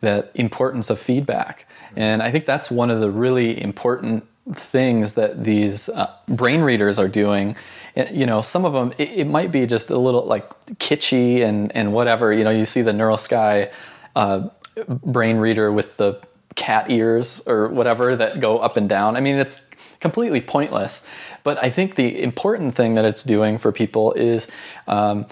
that 0.00 0.30
importance 0.34 0.90
of 0.90 0.98
feedback, 1.00 1.66
and 1.96 2.22
I 2.22 2.30
think 2.30 2.46
that's 2.46 2.70
one 2.70 2.90
of 2.90 3.00
the 3.00 3.10
really 3.10 3.60
important 3.60 4.24
things 4.54 5.14
that 5.14 5.44
these 5.44 5.88
uh, 5.90 6.10
brain 6.28 6.60
readers 6.60 6.98
are 6.98 7.08
doing. 7.08 7.56
Eh, 7.96 8.10
You 8.12 8.24
know, 8.26 8.40
some 8.40 8.64
of 8.64 8.72
them 8.72 8.92
it, 8.98 9.10
it 9.10 9.26
might 9.26 9.50
be 9.50 9.66
just 9.66 9.90
a 9.90 9.98
little 9.98 10.24
like 10.24 10.48
kitschy 10.78 11.42
and 11.42 11.74
and 11.74 11.92
whatever. 11.92 12.32
You 12.32 12.44
know, 12.44 12.50
you 12.50 12.64
see 12.64 12.82
the 12.82 12.92
NeuroSky 12.92 13.70
uh, 14.14 14.48
brain 14.86 15.38
reader 15.38 15.72
with 15.72 15.96
the 15.96 16.20
cat 16.54 16.90
ears 16.90 17.42
or 17.46 17.68
whatever 17.68 18.16
that 18.16 18.40
go 18.40 18.58
up 18.58 18.76
and 18.76 18.88
down. 18.88 19.16
I 19.16 19.20
mean, 19.20 19.36
it's 19.36 19.60
completely 20.00 20.40
pointless. 20.40 21.02
But 21.44 21.62
I 21.62 21.70
think 21.70 21.94
the 21.96 22.22
important 22.22 22.74
thing 22.74 22.94
that 22.94 23.04
it's 23.04 23.22
doing 23.22 23.58
for 23.58 23.72
people 23.72 24.12
is 24.12 24.46
um, 24.86 25.26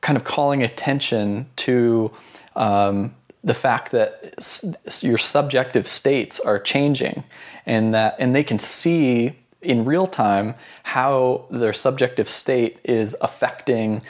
kind 0.00 0.16
of 0.16 0.24
calling 0.24 0.62
attention 0.62 1.48
to 1.56 2.10
um, 2.56 3.14
the 3.42 3.54
fact 3.54 3.92
that 3.92 4.34
s- 4.38 5.02
your 5.02 5.18
subjective 5.18 5.88
states 5.88 6.40
are 6.40 6.58
changing, 6.58 7.24
and 7.66 7.94
that 7.94 8.16
and 8.18 8.34
they 8.34 8.44
can 8.44 8.58
see 8.58 9.34
in 9.62 9.84
real 9.84 10.06
time 10.06 10.54
how 10.82 11.44
their 11.50 11.72
subjective 11.72 12.28
state 12.28 12.78
is 12.84 13.16
affecting 13.20 14.02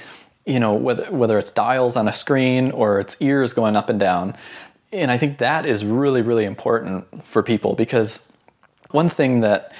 you 0.46 0.60
know 0.60 0.74
whether 0.74 1.04
whether 1.10 1.38
it's 1.38 1.50
dials 1.50 1.96
on 1.96 2.08
a 2.08 2.12
screen 2.12 2.70
or 2.70 2.98
it's 2.98 3.16
ears 3.20 3.52
going 3.52 3.76
up 3.76 3.90
and 3.90 3.98
down 4.00 4.34
and 4.92 5.10
i 5.10 5.18
think 5.18 5.38
that 5.38 5.66
is 5.66 5.84
really 5.84 6.22
really 6.22 6.44
important 6.44 7.04
for 7.24 7.42
people 7.42 7.74
because 7.74 8.26
one 8.90 9.08
thing 9.08 9.40
that 9.40 9.72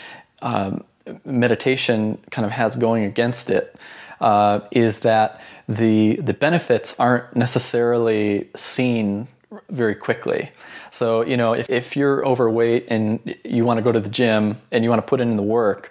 meditation 1.25 2.19
kind 2.31 2.45
of 2.47 2.53
has 2.53 2.77
going 2.77 3.05
against 3.05 3.51
it 3.51 3.77
uh, 4.21 4.61
is 4.71 5.01
that 5.01 5.41
the 5.69 6.17
the 6.17 6.35
benefits 6.35 6.99
aren't 6.99 7.35
necessarily 7.37 8.49
seen 8.55 9.29
very 9.71 9.95
quickly. 9.95 10.51
So 10.91 11.23
you 11.23 11.37
know, 11.37 11.55
if, 11.55 11.71
if 11.71 11.97
you're 11.97 12.25
overweight 12.27 12.87
and 12.89 13.37
you 13.45 13.65
want 13.65 13.79
to 13.79 13.83
go 13.83 13.93
to 13.93 14.01
the 14.01 14.09
gym 14.09 14.61
and 14.73 14.85
you 14.85 14.91
want 14.91 15.01
to 15.01 15.09
put 15.09 15.21
in 15.21 15.37
the 15.37 15.43
work, 15.43 15.91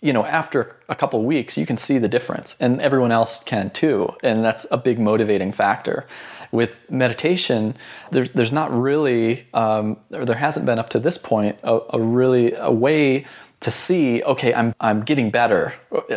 you 0.00 0.12
know, 0.12 0.24
after 0.24 0.76
a 0.88 0.94
couple 0.94 1.22
weeks 1.22 1.58
you 1.58 1.66
can 1.66 1.76
see 1.76 1.98
the 1.98 2.08
difference, 2.08 2.56
and 2.60 2.80
everyone 2.80 3.12
else 3.12 3.42
can 3.42 3.70
too, 3.70 4.08
and 4.22 4.44
that's 4.44 4.66
a 4.70 4.76
big 4.76 4.98
motivating 4.98 5.52
factor. 5.52 6.06
With 6.52 6.88
meditation, 6.90 7.76
there's 8.12 8.30
there's 8.30 8.52
not 8.52 8.72
really, 8.72 9.46
um, 9.52 9.98
or 10.12 10.24
there 10.24 10.36
hasn't 10.36 10.64
been 10.64 10.78
up 10.78 10.88
to 10.90 11.00
this 11.00 11.18
point, 11.18 11.58
a, 11.64 11.80
a 11.90 12.00
really 12.00 12.52
a 12.54 12.70
way 12.70 13.24
to 13.66 13.70
see, 13.70 14.22
okay, 14.22 14.54
I'm 14.54 14.74
I'm 14.80 15.02
getting 15.02 15.30
better 15.30 15.74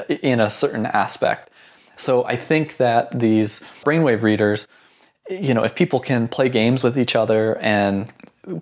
in 0.08 0.40
a 0.40 0.50
certain 0.50 0.86
aspect. 0.86 1.52
So 1.98 2.24
I 2.24 2.38
think 2.38 2.78
that 2.78 3.20
these 3.20 3.60
brainwave 3.84 4.22
readers 4.22 4.68
you 5.30 5.54
know, 5.54 5.64
if 5.64 5.76
people 5.76 6.00
can 6.00 6.28
play 6.28 6.50
games 6.50 6.84
with 6.84 6.98
each 6.98 7.16
other 7.16 7.58
and 7.58 8.12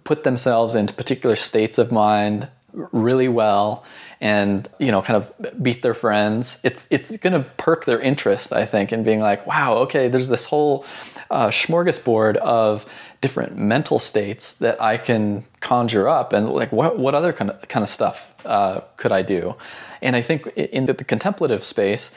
put 0.03 0.23
themselves 0.23 0.75
into 0.75 0.93
particular 0.93 1.35
states 1.35 1.77
of 1.77 1.91
mind 1.91 2.49
really 2.73 3.27
well 3.27 3.83
and 4.19 4.69
you 4.77 4.91
know 4.91 5.01
kind 5.01 5.17
of 5.17 5.63
beat 5.63 5.81
their 5.81 5.93
friends 5.93 6.59
it's 6.63 6.87
it's 6.91 7.15
going 7.17 7.33
to 7.33 7.49
perk 7.57 7.85
their 7.85 7.99
interest 7.99 8.51
i 8.53 8.65
think 8.65 8.91
in 8.91 9.03
being 9.03 9.19
like 9.19 9.47
wow 9.47 9.75
okay 9.75 10.09
there's 10.09 10.27
this 10.27 10.45
whole 10.45 10.85
uh, 11.31 11.47
smorgasbord 11.47 12.35
of 12.37 12.85
different 13.21 13.57
mental 13.57 13.97
states 13.97 14.51
that 14.53 14.79
i 14.81 14.97
can 14.97 15.43
conjure 15.59 16.07
up 16.07 16.33
and 16.33 16.49
like 16.49 16.71
what 16.71 16.99
what 16.99 17.15
other 17.15 17.31
kind 17.33 17.49
of 17.49 17.67
kind 17.67 17.83
of 17.83 17.89
stuff 17.89 18.35
uh, 18.47 18.81
could 18.97 19.11
i 19.11 19.21
do? 19.21 19.55
And 20.01 20.15
i 20.15 20.21
think 20.21 20.47
in 20.55 20.85
the 20.85 20.93
contemplative 20.95 21.63
space 21.63 22.11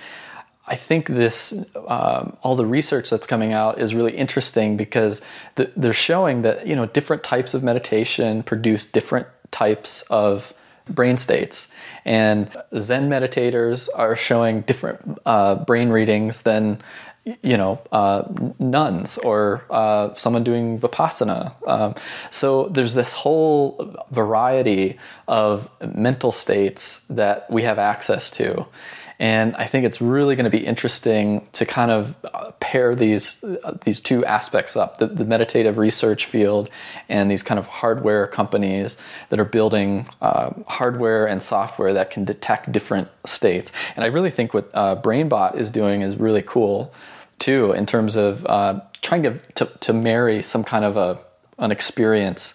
I 0.71 0.77
think 0.77 1.09
this, 1.09 1.53
um, 1.89 2.37
all 2.43 2.55
the 2.55 2.65
research 2.65 3.11
that's 3.11 3.27
coming 3.27 3.53
out 3.53 3.81
is 3.81 3.93
really 3.93 4.17
interesting 4.17 4.77
because 4.77 5.21
th- 5.57 5.71
they're 5.77 5.93
showing 5.93 6.43
that 6.43 6.65
you 6.65 6.77
know 6.77 6.87
different 6.87 7.25
types 7.25 7.55
of 7.55 7.65
meditation 7.65 8.45
produce 8.45 8.85
different 8.85 9.27
types 9.51 10.03
of 10.03 10.55
brain 10.89 11.17
states, 11.17 11.67
and 12.05 12.49
Zen 12.79 13.11
meditators 13.11 13.89
are 13.97 14.15
showing 14.15 14.61
different 14.61 15.19
uh, 15.27 15.57
brain 15.57 15.89
readings 15.89 16.43
than 16.43 16.81
you 17.25 17.57
know 17.57 17.81
uh, 17.93 18.23
nuns 18.59 19.19
or 19.19 19.65
uh, 19.71 20.15
someone 20.15 20.45
doing 20.45 20.79
vipassana. 20.79 21.53
Um, 21.67 21.95
so 22.31 22.69
there's 22.69 22.95
this 22.95 23.13
whole 23.13 23.95
variety 24.11 24.99
of 25.29 25.69
mental 25.95 26.33
states 26.33 27.01
that 27.11 27.51
we 27.51 27.63
have 27.63 27.79
access 27.79 28.31
to. 28.33 28.67
And 29.21 29.55
I 29.57 29.67
think 29.67 29.85
it's 29.85 30.01
really 30.01 30.35
going 30.35 30.51
to 30.51 30.51
be 30.51 30.67
interesting 30.67 31.47
to 31.53 31.67
kind 31.67 31.91
of 31.91 32.15
uh, 32.25 32.53
pair 32.59 32.95
these 32.95 33.45
uh, 33.45 33.75
these 33.85 34.01
two 34.01 34.25
aspects 34.25 34.77
up: 34.77 34.97
the, 34.97 35.07
the 35.09 35.27
meditative 35.27 35.77
research 35.77 36.25
field 36.25 36.71
and 37.11 37.31
these 37.31 37.43
kind 37.43 37.59
of 37.59 37.67
hardware 37.67 38.27
companies 38.27 38.97
that 39.29 39.39
are 39.39 39.45
building 39.45 40.09
uh, 40.23 40.51
hardware 40.67 41.29
and 41.29 41.43
software 41.43 41.93
that 41.93 42.11
can 42.11 42.25
detect 42.25 42.73
different 42.73 43.09
states. 43.27 43.73
And 43.95 44.07
I 44.07 44.09
really 44.09 44.31
think 44.31 44.55
what 44.55 44.71
uh, 44.73 44.97
BrainBot 44.97 45.55
is 45.55 45.69
doing 45.69 46.01
is 46.01 46.17
really 46.17 46.43
cool 46.43 46.93
too, 47.39 47.73
in 47.73 47.85
terms 47.85 48.17
of 48.17 48.47
uh, 48.47 48.81
trying 49.03 49.23
to, 49.25 49.39
to 49.57 49.67
to 49.67 49.93
marry 49.93 50.41
some 50.41 50.65
kind 50.65 50.85
of 50.85 50.97
a 50.97 51.19
an 51.59 51.71
experience 51.71 52.55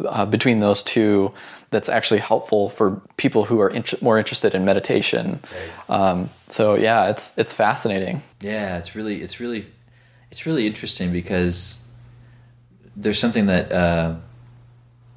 uh, 0.00 0.24
between 0.24 0.60
those 0.60 0.82
two 0.82 1.34
that's 1.70 1.88
actually 1.88 2.20
helpful 2.20 2.68
for 2.68 3.02
people 3.16 3.44
who 3.44 3.60
are 3.60 3.70
int- 3.70 4.00
more 4.00 4.18
interested 4.18 4.54
in 4.54 4.64
meditation. 4.64 5.40
Um, 5.88 6.30
so 6.48 6.74
yeah, 6.74 7.08
it's 7.10 7.32
it's 7.36 7.52
fascinating. 7.52 8.22
Yeah, 8.40 8.78
it's 8.78 8.94
really 8.94 9.22
it's 9.22 9.40
really 9.40 9.66
it's 10.30 10.46
really 10.46 10.66
interesting 10.66 11.12
because 11.12 11.84
there's 12.96 13.18
something 13.18 13.46
that 13.46 13.72
uh, 13.72 14.16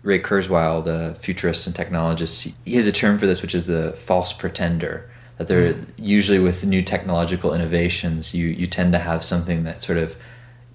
Ray 0.03 0.19
Kurzweil, 0.19 0.83
the 0.83 1.17
futurist 1.19 1.67
and 1.67 1.75
technologist, 1.75 2.53
he 2.65 2.75
has 2.75 2.87
a 2.87 2.91
term 2.91 3.17
for 3.17 3.25
this, 3.25 3.41
which 3.41 3.55
is 3.55 3.65
the 3.65 3.93
false 3.93 4.33
pretender. 4.33 5.09
That 5.37 5.47
they're 5.47 5.75
usually 5.95 6.39
with 6.39 6.65
new 6.65 6.81
technological 6.81 7.53
innovations, 7.53 8.35
you 8.35 8.47
you 8.47 8.67
tend 8.67 8.91
to 8.93 8.99
have 8.99 9.23
something 9.23 9.63
that 9.63 9.81
sort 9.81 9.97
of 9.97 10.17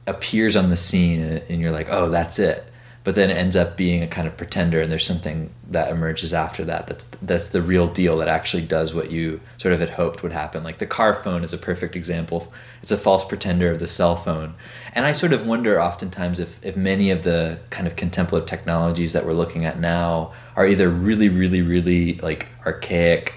appears 0.06 0.56
on 0.56 0.70
the 0.70 0.76
scene, 0.76 1.20
and, 1.22 1.42
and 1.48 1.60
you're 1.60 1.70
like, 1.70 1.88
oh, 1.90 2.08
that's 2.08 2.38
it. 2.38 2.64
But 3.04 3.16
then 3.16 3.30
it 3.30 3.36
ends 3.36 3.54
up 3.54 3.76
being 3.76 4.02
a 4.02 4.06
kind 4.06 4.26
of 4.26 4.38
pretender, 4.38 4.80
and 4.80 4.90
there's 4.90 5.06
something 5.06 5.50
that 5.70 5.90
emerges 5.90 6.32
after 6.32 6.64
that. 6.64 6.86
That's 6.86 7.04
that's 7.20 7.48
the 7.48 7.60
real 7.60 7.86
deal 7.86 8.16
that 8.16 8.28
actually 8.28 8.62
does 8.62 8.94
what 8.94 9.10
you 9.10 9.42
sort 9.58 9.74
of 9.74 9.80
had 9.80 9.90
hoped 9.90 10.22
would 10.22 10.32
happen. 10.32 10.64
Like 10.64 10.78
the 10.78 10.86
car 10.86 11.14
phone 11.14 11.44
is 11.44 11.52
a 11.52 11.58
perfect 11.58 11.94
example. 11.94 12.50
It's 12.82 12.90
a 12.90 12.96
false 12.96 13.22
pretender 13.26 13.70
of 13.70 13.78
the 13.78 13.86
cell 13.86 14.16
phone, 14.16 14.54
and 14.94 15.04
I 15.04 15.12
sort 15.12 15.34
of 15.34 15.46
wonder 15.46 15.78
oftentimes 15.78 16.40
if 16.40 16.58
if 16.64 16.78
many 16.78 17.10
of 17.10 17.24
the 17.24 17.58
kind 17.68 17.86
of 17.86 17.94
contemplative 17.94 18.48
technologies 18.48 19.12
that 19.12 19.26
we're 19.26 19.34
looking 19.34 19.66
at 19.66 19.78
now 19.78 20.32
are 20.56 20.66
either 20.66 20.88
really, 20.88 21.28
really, 21.28 21.60
really 21.60 22.14
like 22.14 22.48
archaic, 22.64 23.34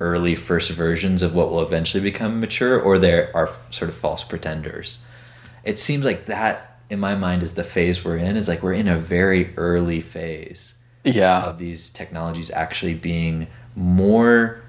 early 0.00 0.34
first 0.34 0.70
versions 0.70 1.20
of 1.20 1.34
what 1.34 1.50
will 1.50 1.60
eventually 1.60 2.02
become 2.02 2.40
mature, 2.40 2.80
or 2.80 2.98
there 2.98 3.30
are 3.34 3.50
sort 3.70 3.90
of 3.90 3.94
false 3.94 4.24
pretenders. 4.24 5.00
It 5.62 5.78
seems 5.78 6.06
like 6.06 6.24
that 6.24 6.69
in 6.90 6.98
my 6.98 7.14
mind 7.14 7.42
is 7.42 7.54
the 7.54 7.64
phase 7.64 8.04
we're 8.04 8.16
in 8.16 8.36
is 8.36 8.48
like 8.48 8.62
we're 8.62 8.74
in 8.74 8.88
a 8.88 8.98
very 8.98 9.54
early 9.56 10.00
phase 10.00 10.78
Yeah, 11.04 11.42
of 11.42 11.58
these 11.58 11.88
technologies 11.90 12.50
actually 12.50 12.94
being 12.94 13.46
more 13.76 14.60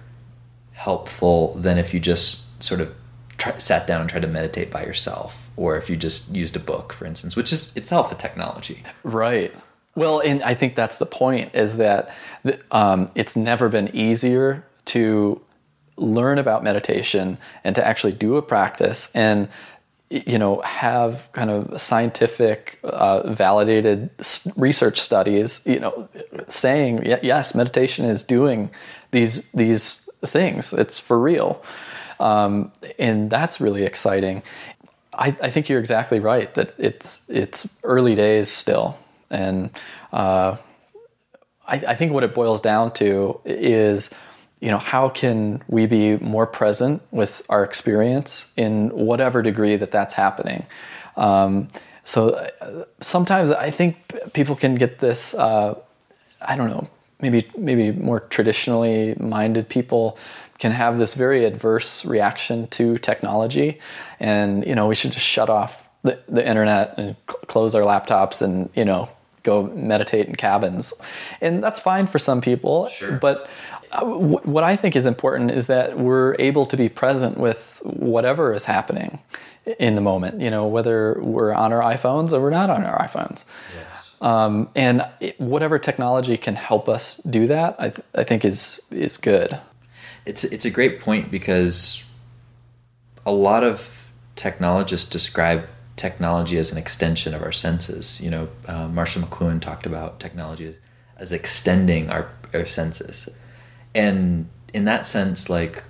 helpful 0.73 1.55
than 1.55 1.77
if 1.77 1.93
you 1.93 1.99
just 1.99 2.63
sort 2.63 2.79
of 2.79 2.93
try, 3.37 3.57
sat 3.57 3.87
down 3.87 4.01
and 4.01 4.09
tried 4.09 4.21
to 4.21 4.27
meditate 4.27 4.71
by 4.71 4.85
yourself 4.85 5.49
or 5.57 5.75
if 5.75 5.89
you 5.89 5.97
just 5.97 6.33
used 6.33 6.55
a 6.55 6.59
book 6.59 6.93
for 6.93 7.05
instance 7.05 7.35
which 7.35 7.51
is 7.51 7.75
itself 7.75 8.11
a 8.11 8.15
technology. 8.15 8.83
Right. 9.03 9.53
Well, 9.95 10.21
and 10.21 10.41
I 10.43 10.53
think 10.53 10.75
that's 10.75 10.99
the 10.99 11.05
point 11.05 11.53
is 11.53 11.77
that 11.77 12.13
the, 12.43 12.59
um, 12.71 13.09
it's 13.13 13.35
never 13.35 13.67
been 13.67 13.93
easier 13.93 14.65
to 14.85 15.41
learn 15.97 16.37
about 16.37 16.63
meditation 16.63 17.37
and 17.63 17.75
to 17.75 17.85
actually 17.85 18.13
do 18.13 18.37
a 18.37 18.41
practice. 18.41 19.09
And 19.13 19.49
you 20.11 20.37
know, 20.37 20.59
have 20.61 21.29
kind 21.31 21.49
of 21.49 21.79
scientific, 21.79 22.77
uh, 22.83 23.31
validated 23.31 24.09
research 24.57 24.99
studies, 24.99 25.61
you 25.65 25.79
know, 25.79 26.09
saying 26.49 27.03
yes, 27.05 27.55
meditation 27.55 28.03
is 28.05 28.21
doing 28.21 28.69
these 29.11 29.45
these 29.53 30.09
things. 30.25 30.73
It's 30.73 30.99
for 30.99 31.17
real, 31.17 31.63
um, 32.19 32.73
and 32.99 33.29
that's 33.29 33.61
really 33.61 33.85
exciting. 33.85 34.43
I, 35.13 35.27
I, 35.41 35.49
think 35.49 35.69
you're 35.69 35.79
exactly 35.79 36.19
right 36.19 36.53
that 36.55 36.73
it's 36.77 37.21
it's 37.29 37.67
early 37.83 38.15
days 38.15 38.49
still, 38.49 38.97
and 39.29 39.69
uh, 40.11 40.57
I, 41.65 41.75
I 41.87 41.95
think 41.95 42.11
what 42.11 42.23
it 42.23 42.33
boils 42.33 42.59
down 42.59 42.91
to 42.93 43.39
is 43.45 44.09
you 44.61 44.71
know 44.71 44.77
how 44.77 45.09
can 45.09 45.61
we 45.67 45.85
be 45.85 46.17
more 46.17 46.47
present 46.47 47.01
with 47.11 47.41
our 47.49 47.63
experience 47.63 48.45
in 48.55 48.89
whatever 48.89 49.41
degree 49.41 49.75
that 49.75 49.91
that's 49.91 50.13
happening? 50.13 50.65
Um, 51.17 51.67
so 52.03 52.29
uh, 52.29 52.85
sometimes 52.99 53.51
i 53.51 53.69
think 53.69 53.95
people 54.33 54.55
can 54.55 54.73
get 54.73 54.97
this 54.97 55.35
uh, 55.35 55.75
i 56.41 56.55
don't 56.55 56.69
know 56.69 56.89
maybe 57.21 57.47
maybe 57.57 57.91
more 57.91 58.21
traditionally 58.21 59.15
minded 59.19 59.69
people 59.69 60.17
can 60.61 60.71
have 60.71 60.99
this 60.99 61.15
very 61.15 61.43
adverse 61.45 62.05
reaction 62.05 62.67
to 62.67 62.97
technology. 62.99 63.79
And 64.19 64.65
you 64.65 64.75
know 64.75 64.87
we 64.87 64.95
should 64.95 65.11
just 65.11 65.25
shut 65.25 65.49
off 65.49 65.89
the, 66.03 66.19
the 66.27 66.47
internet 66.47 66.93
and 66.97 67.15
cl- 67.27 67.39
close 67.47 67.75
our 67.75 67.81
laptops 67.81 68.41
and 68.41 68.69
you 68.75 68.85
know 68.85 69.09
go 69.43 69.63
meditate 69.73 70.27
in 70.27 70.35
cabins 70.35 70.93
and 71.41 71.63
that's 71.63 71.79
fine 71.79 72.07
for 72.07 72.19
some 72.19 72.41
people 72.41 72.87
sure. 72.87 73.13
but 73.13 73.49
what 73.99 74.63
I 74.63 74.75
think 74.75 74.95
is 74.95 75.05
important 75.05 75.51
is 75.51 75.67
that 75.67 75.97
we're 75.97 76.35
able 76.39 76.65
to 76.67 76.77
be 76.77 76.87
present 76.87 77.37
with 77.37 77.81
whatever 77.83 78.53
is 78.53 78.63
happening 78.63 79.19
in 79.79 79.95
the 79.95 80.01
moment. 80.01 80.41
You 80.41 80.49
know, 80.49 80.67
whether 80.67 81.19
we're 81.21 81.53
on 81.53 81.73
our 81.73 81.81
iPhones 81.81 82.31
or 82.31 82.41
we're 82.41 82.51
not 82.51 82.69
on 82.69 82.85
our 82.85 82.97
iPhones. 82.99 83.43
Yes. 83.75 84.15
Um, 84.21 84.69
and 84.75 85.05
whatever 85.37 85.79
technology 85.79 86.37
can 86.37 86.55
help 86.55 86.87
us 86.87 87.17
do 87.17 87.47
that, 87.47 87.75
I, 87.79 87.89
th- 87.89 88.05
I 88.15 88.23
think 88.23 88.45
is 88.45 88.81
is 88.91 89.17
good. 89.17 89.59
It's 90.25 90.43
it's 90.43 90.65
a 90.65 90.71
great 90.71 90.99
point 90.99 91.31
because 91.31 92.03
a 93.25 93.31
lot 93.31 93.63
of 93.63 94.11
technologists 94.35 95.09
describe 95.09 95.67
technology 96.01 96.57
as 96.57 96.71
an 96.71 96.77
extension 96.77 97.33
of 97.33 97.41
our 97.41 97.51
senses. 97.51 98.19
You 98.19 98.31
know, 98.31 98.49
uh, 98.67 98.87
Marshall 98.87 99.21
McLuhan 99.21 99.61
talked 99.61 99.85
about 99.85 100.19
technology 100.19 100.65
as, 100.65 100.77
as 101.17 101.31
extending 101.31 102.09
our, 102.09 102.29
our 102.53 102.65
senses 102.65 103.29
and 103.93 104.49
in 104.73 104.85
that 104.85 105.05
sense 105.05 105.49
like 105.49 105.83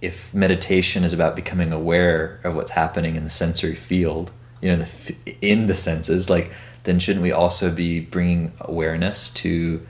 if 0.00 0.32
meditation 0.34 1.04
is 1.04 1.12
about 1.12 1.36
becoming 1.36 1.72
aware 1.72 2.40
of 2.44 2.54
what's 2.54 2.72
happening 2.72 3.16
in 3.16 3.24
the 3.24 3.30
sensory 3.30 3.74
field 3.74 4.30
you 4.60 4.68
know 4.68 4.76
the 4.76 5.36
in 5.40 5.66
the 5.66 5.74
senses 5.74 6.30
like 6.30 6.52
then 6.84 6.98
shouldn't 6.98 7.22
we 7.22 7.32
also 7.32 7.70
be 7.70 8.00
bringing 8.00 8.52
awareness 8.60 9.30
to 9.30 9.86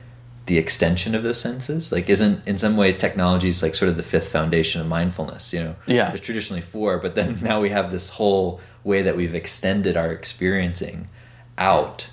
the 0.46 0.59
extension 0.59 1.14
of 1.14 1.22
those 1.22 1.40
senses? 1.40 1.92
Like 1.92 2.09
isn't 2.09 2.46
in 2.46 2.59
some 2.59 2.76
ways 2.76 2.96
technology 2.96 3.48
is 3.48 3.62
like 3.62 3.74
sort 3.74 3.88
of 3.88 3.96
the 3.96 4.02
fifth 4.02 4.28
foundation 4.28 4.80
of 4.80 4.87
mindfulness 4.87 5.52
you 5.52 5.61
know? 5.62 5.76
Yeah. 5.87 6.09
There's 6.09 6.20
traditionally 6.20 6.62
four 6.62 6.98
but 6.98 7.14
then 7.14 7.38
now 7.42 7.61
we 7.61 7.70
have 7.70 7.90
this 7.90 8.11
whole 8.11 8.61
way 8.83 9.02
that 9.02 9.16
we've 9.16 9.35
extended 9.35 9.96
our 9.96 10.12
experiencing 10.12 11.09
out 11.57 12.09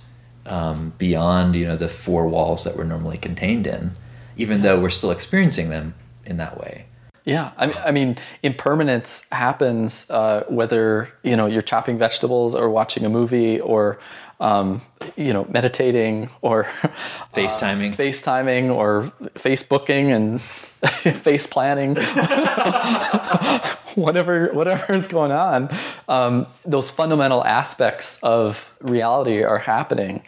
um, 0.45 0.93
beyond 0.97 1.55
you 1.55 1.65
know 1.65 1.75
the 1.75 1.87
four 1.87 2.27
walls 2.27 2.63
that 2.63 2.75
we're 2.75 2.83
normally 2.83 3.17
contained 3.17 3.67
in 3.67 3.95
even 4.37 4.61
though 4.61 4.79
we're 4.79 4.89
still 4.89 5.11
experiencing 5.11 5.69
them 5.69 5.93
in 6.25 6.37
that 6.37 6.57
way. 6.57 6.85
Yeah, 7.23 7.51
I 7.55 7.67
mean, 7.67 7.77
I 7.85 7.91
mean, 7.91 8.17
impermanence 8.41 9.25
happens 9.31 10.07
uh, 10.09 10.43
whether 10.49 11.09
you 11.23 11.35
know 11.35 11.45
you're 11.45 11.61
chopping 11.61 11.99
vegetables 11.99 12.55
or 12.55 12.69
watching 12.69 13.05
a 13.05 13.09
movie 13.09 13.59
or 13.59 13.99
um, 14.41 14.81
you 15.15 15.31
know 15.31 15.45
meditating 15.49 16.29
or 16.41 16.63
FaceTiming, 17.33 17.93
uh, 17.93 17.95
FaceTiming 17.95 18.75
or 18.75 19.13
Facebooking 19.35 20.13
and 20.13 20.41
face 21.21 21.45
planning, 21.45 21.95
whatever 23.95 24.51
whatever 24.51 24.93
is 24.93 25.07
going 25.07 25.31
on. 25.31 25.69
Um, 26.09 26.47
those 26.65 26.89
fundamental 26.89 27.45
aspects 27.45 28.19
of 28.23 28.73
reality 28.81 29.43
are 29.43 29.59
happening, 29.59 30.23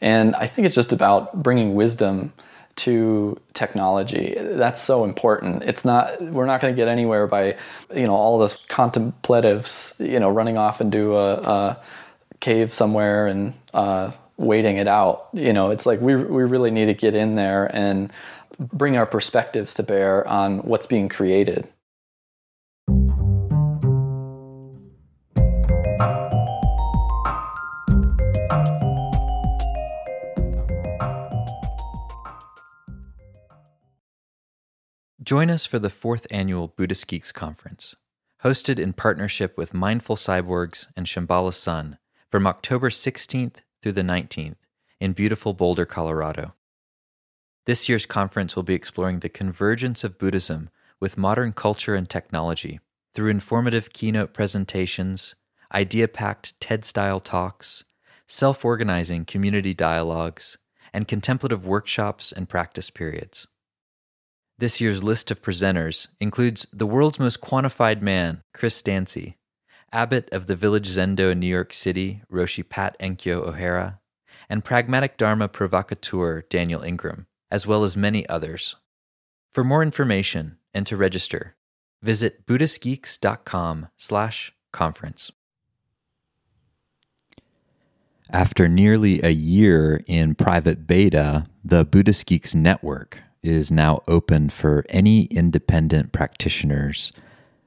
and 0.00 0.36
I 0.36 0.46
think 0.46 0.66
it's 0.66 0.74
just 0.74 0.92
about 0.92 1.42
bringing 1.42 1.74
wisdom 1.74 2.34
to 2.76 3.40
technology. 3.54 4.36
That's 4.38 4.80
so 4.80 5.04
important. 5.04 5.62
It's 5.62 5.86
not 5.86 6.20
we're 6.20 6.46
not 6.46 6.60
going 6.60 6.74
to 6.74 6.76
get 6.76 6.88
anywhere 6.88 7.26
by 7.26 7.56
you 7.94 8.06
know 8.06 8.14
all 8.14 8.38
those 8.38 8.62
contemplatives 8.68 9.94
you 9.98 10.20
know 10.20 10.28
running 10.28 10.58
off 10.58 10.82
into 10.82 11.16
a, 11.16 11.34
a 11.36 11.80
cave 12.44 12.74
somewhere 12.74 13.26
and 13.26 13.54
uh, 13.72 14.12
waiting 14.36 14.76
it 14.76 14.86
out. 14.86 15.28
You 15.32 15.54
know, 15.54 15.70
it's 15.70 15.86
like 15.86 16.00
we 16.02 16.14
we 16.14 16.42
really 16.42 16.70
need 16.70 16.86
to 16.86 16.94
get 16.94 17.14
in 17.14 17.36
there 17.36 17.74
and 17.74 18.12
bring 18.58 18.98
our 18.98 19.06
perspectives 19.06 19.72
to 19.74 19.82
bear 19.82 20.28
on 20.28 20.58
what's 20.58 20.86
being 20.86 21.08
created. 21.08 21.66
Join 35.22 35.48
us 35.48 35.64
for 35.64 35.78
the 35.78 35.88
fourth 35.88 36.26
annual 36.30 36.68
Buddhist 36.68 37.06
Geeks 37.06 37.32
Conference, 37.32 37.96
hosted 38.44 38.78
in 38.78 38.92
partnership 38.92 39.56
with 39.56 39.72
Mindful 39.72 40.16
Cyborgs 40.16 40.86
and 40.94 41.06
Shambhala 41.06 41.54
Sun 41.54 41.96
from 42.34 42.48
October 42.48 42.90
16th 42.90 43.58
through 43.80 43.92
the 43.92 44.02
19th 44.02 44.56
in 44.98 45.12
beautiful 45.12 45.54
Boulder, 45.54 45.86
Colorado. 45.86 46.52
This 47.64 47.88
year's 47.88 48.06
conference 48.06 48.56
will 48.56 48.64
be 48.64 48.74
exploring 48.74 49.20
the 49.20 49.28
convergence 49.28 50.02
of 50.02 50.18
Buddhism 50.18 50.68
with 50.98 51.16
modern 51.16 51.52
culture 51.52 51.94
and 51.94 52.10
technology 52.10 52.80
through 53.14 53.30
informative 53.30 53.92
keynote 53.92 54.34
presentations, 54.34 55.36
idea 55.72 56.08
packed 56.08 56.58
TED 56.58 56.84
style 56.84 57.20
talks, 57.20 57.84
self 58.26 58.64
organizing 58.64 59.24
community 59.24 59.72
dialogues, 59.72 60.58
and 60.92 61.06
contemplative 61.06 61.64
workshops 61.64 62.32
and 62.32 62.48
practice 62.48 62.90
periods. 62.90 63.46
This 64.58 64.80
year's 64.80 65.04
list 65.04 65.30
of 65.30 65.40
presenters 65.40 66.08
includes 66.20 66.66
the 66.72 66.84
world's 66.84 67.20
most 67.20 67.40
quantified 67.40 68.02
man, 68.02 68.42
Chris 68.52 68.82
Dancy, 68.82 69.36
abbot 69.94 70.28
of 70.32 70.48
the 70.48 70.56
Village 70.56 70.88
Zendo 70.88 71.30
in 71.30 71.38
New 71.38 71.46
York 71.46 71.72
City, 71.72 72.22
Roshi 72.30 72.68
Pat 72.68 72.96
Enkyo 73.00 73.46
O'Hara, 73.46 74.00
and 74.50 74.64
pragmatic 74.64 75.16
Dharma 75.16 75.48
provocateur 75.48 76.42
Daniel 76.50 76.82
Ingram, 76.82 77.26
as 77.50 77.66
well 77.66 77.84
as 77.84 77.96
many 77.96 78.28
others. 78.28 78.76
For 79.52 79.62
more 79.62 79.82
information 79.82 80.58
and 80.74 80.86
to 80.86 80.96
register, 80.96 81.54
visit 82.02 82.44
buddhistgeeks.com 82.44 83.88
slash 83.96 84.52
conference. 84.72 85.30
After 88.30 88.66
nearly 88.68 89.22
a 89.22 89.30
year 89.30 90.02
in 90.06 90.34
private 90.34 90.86
beta, 90.86 91.46
the 91.62 91.84
Buddhist 91.84 92.26
Geeks 92.26 92.54
Network 92.54 93.22
is 93.42 93.70
now 93.70 94.00
open 94.08 94.48
for 94.48 94.84
any 94.88 95.24
independent 95.26 96.10
practitioners 96.12 97.12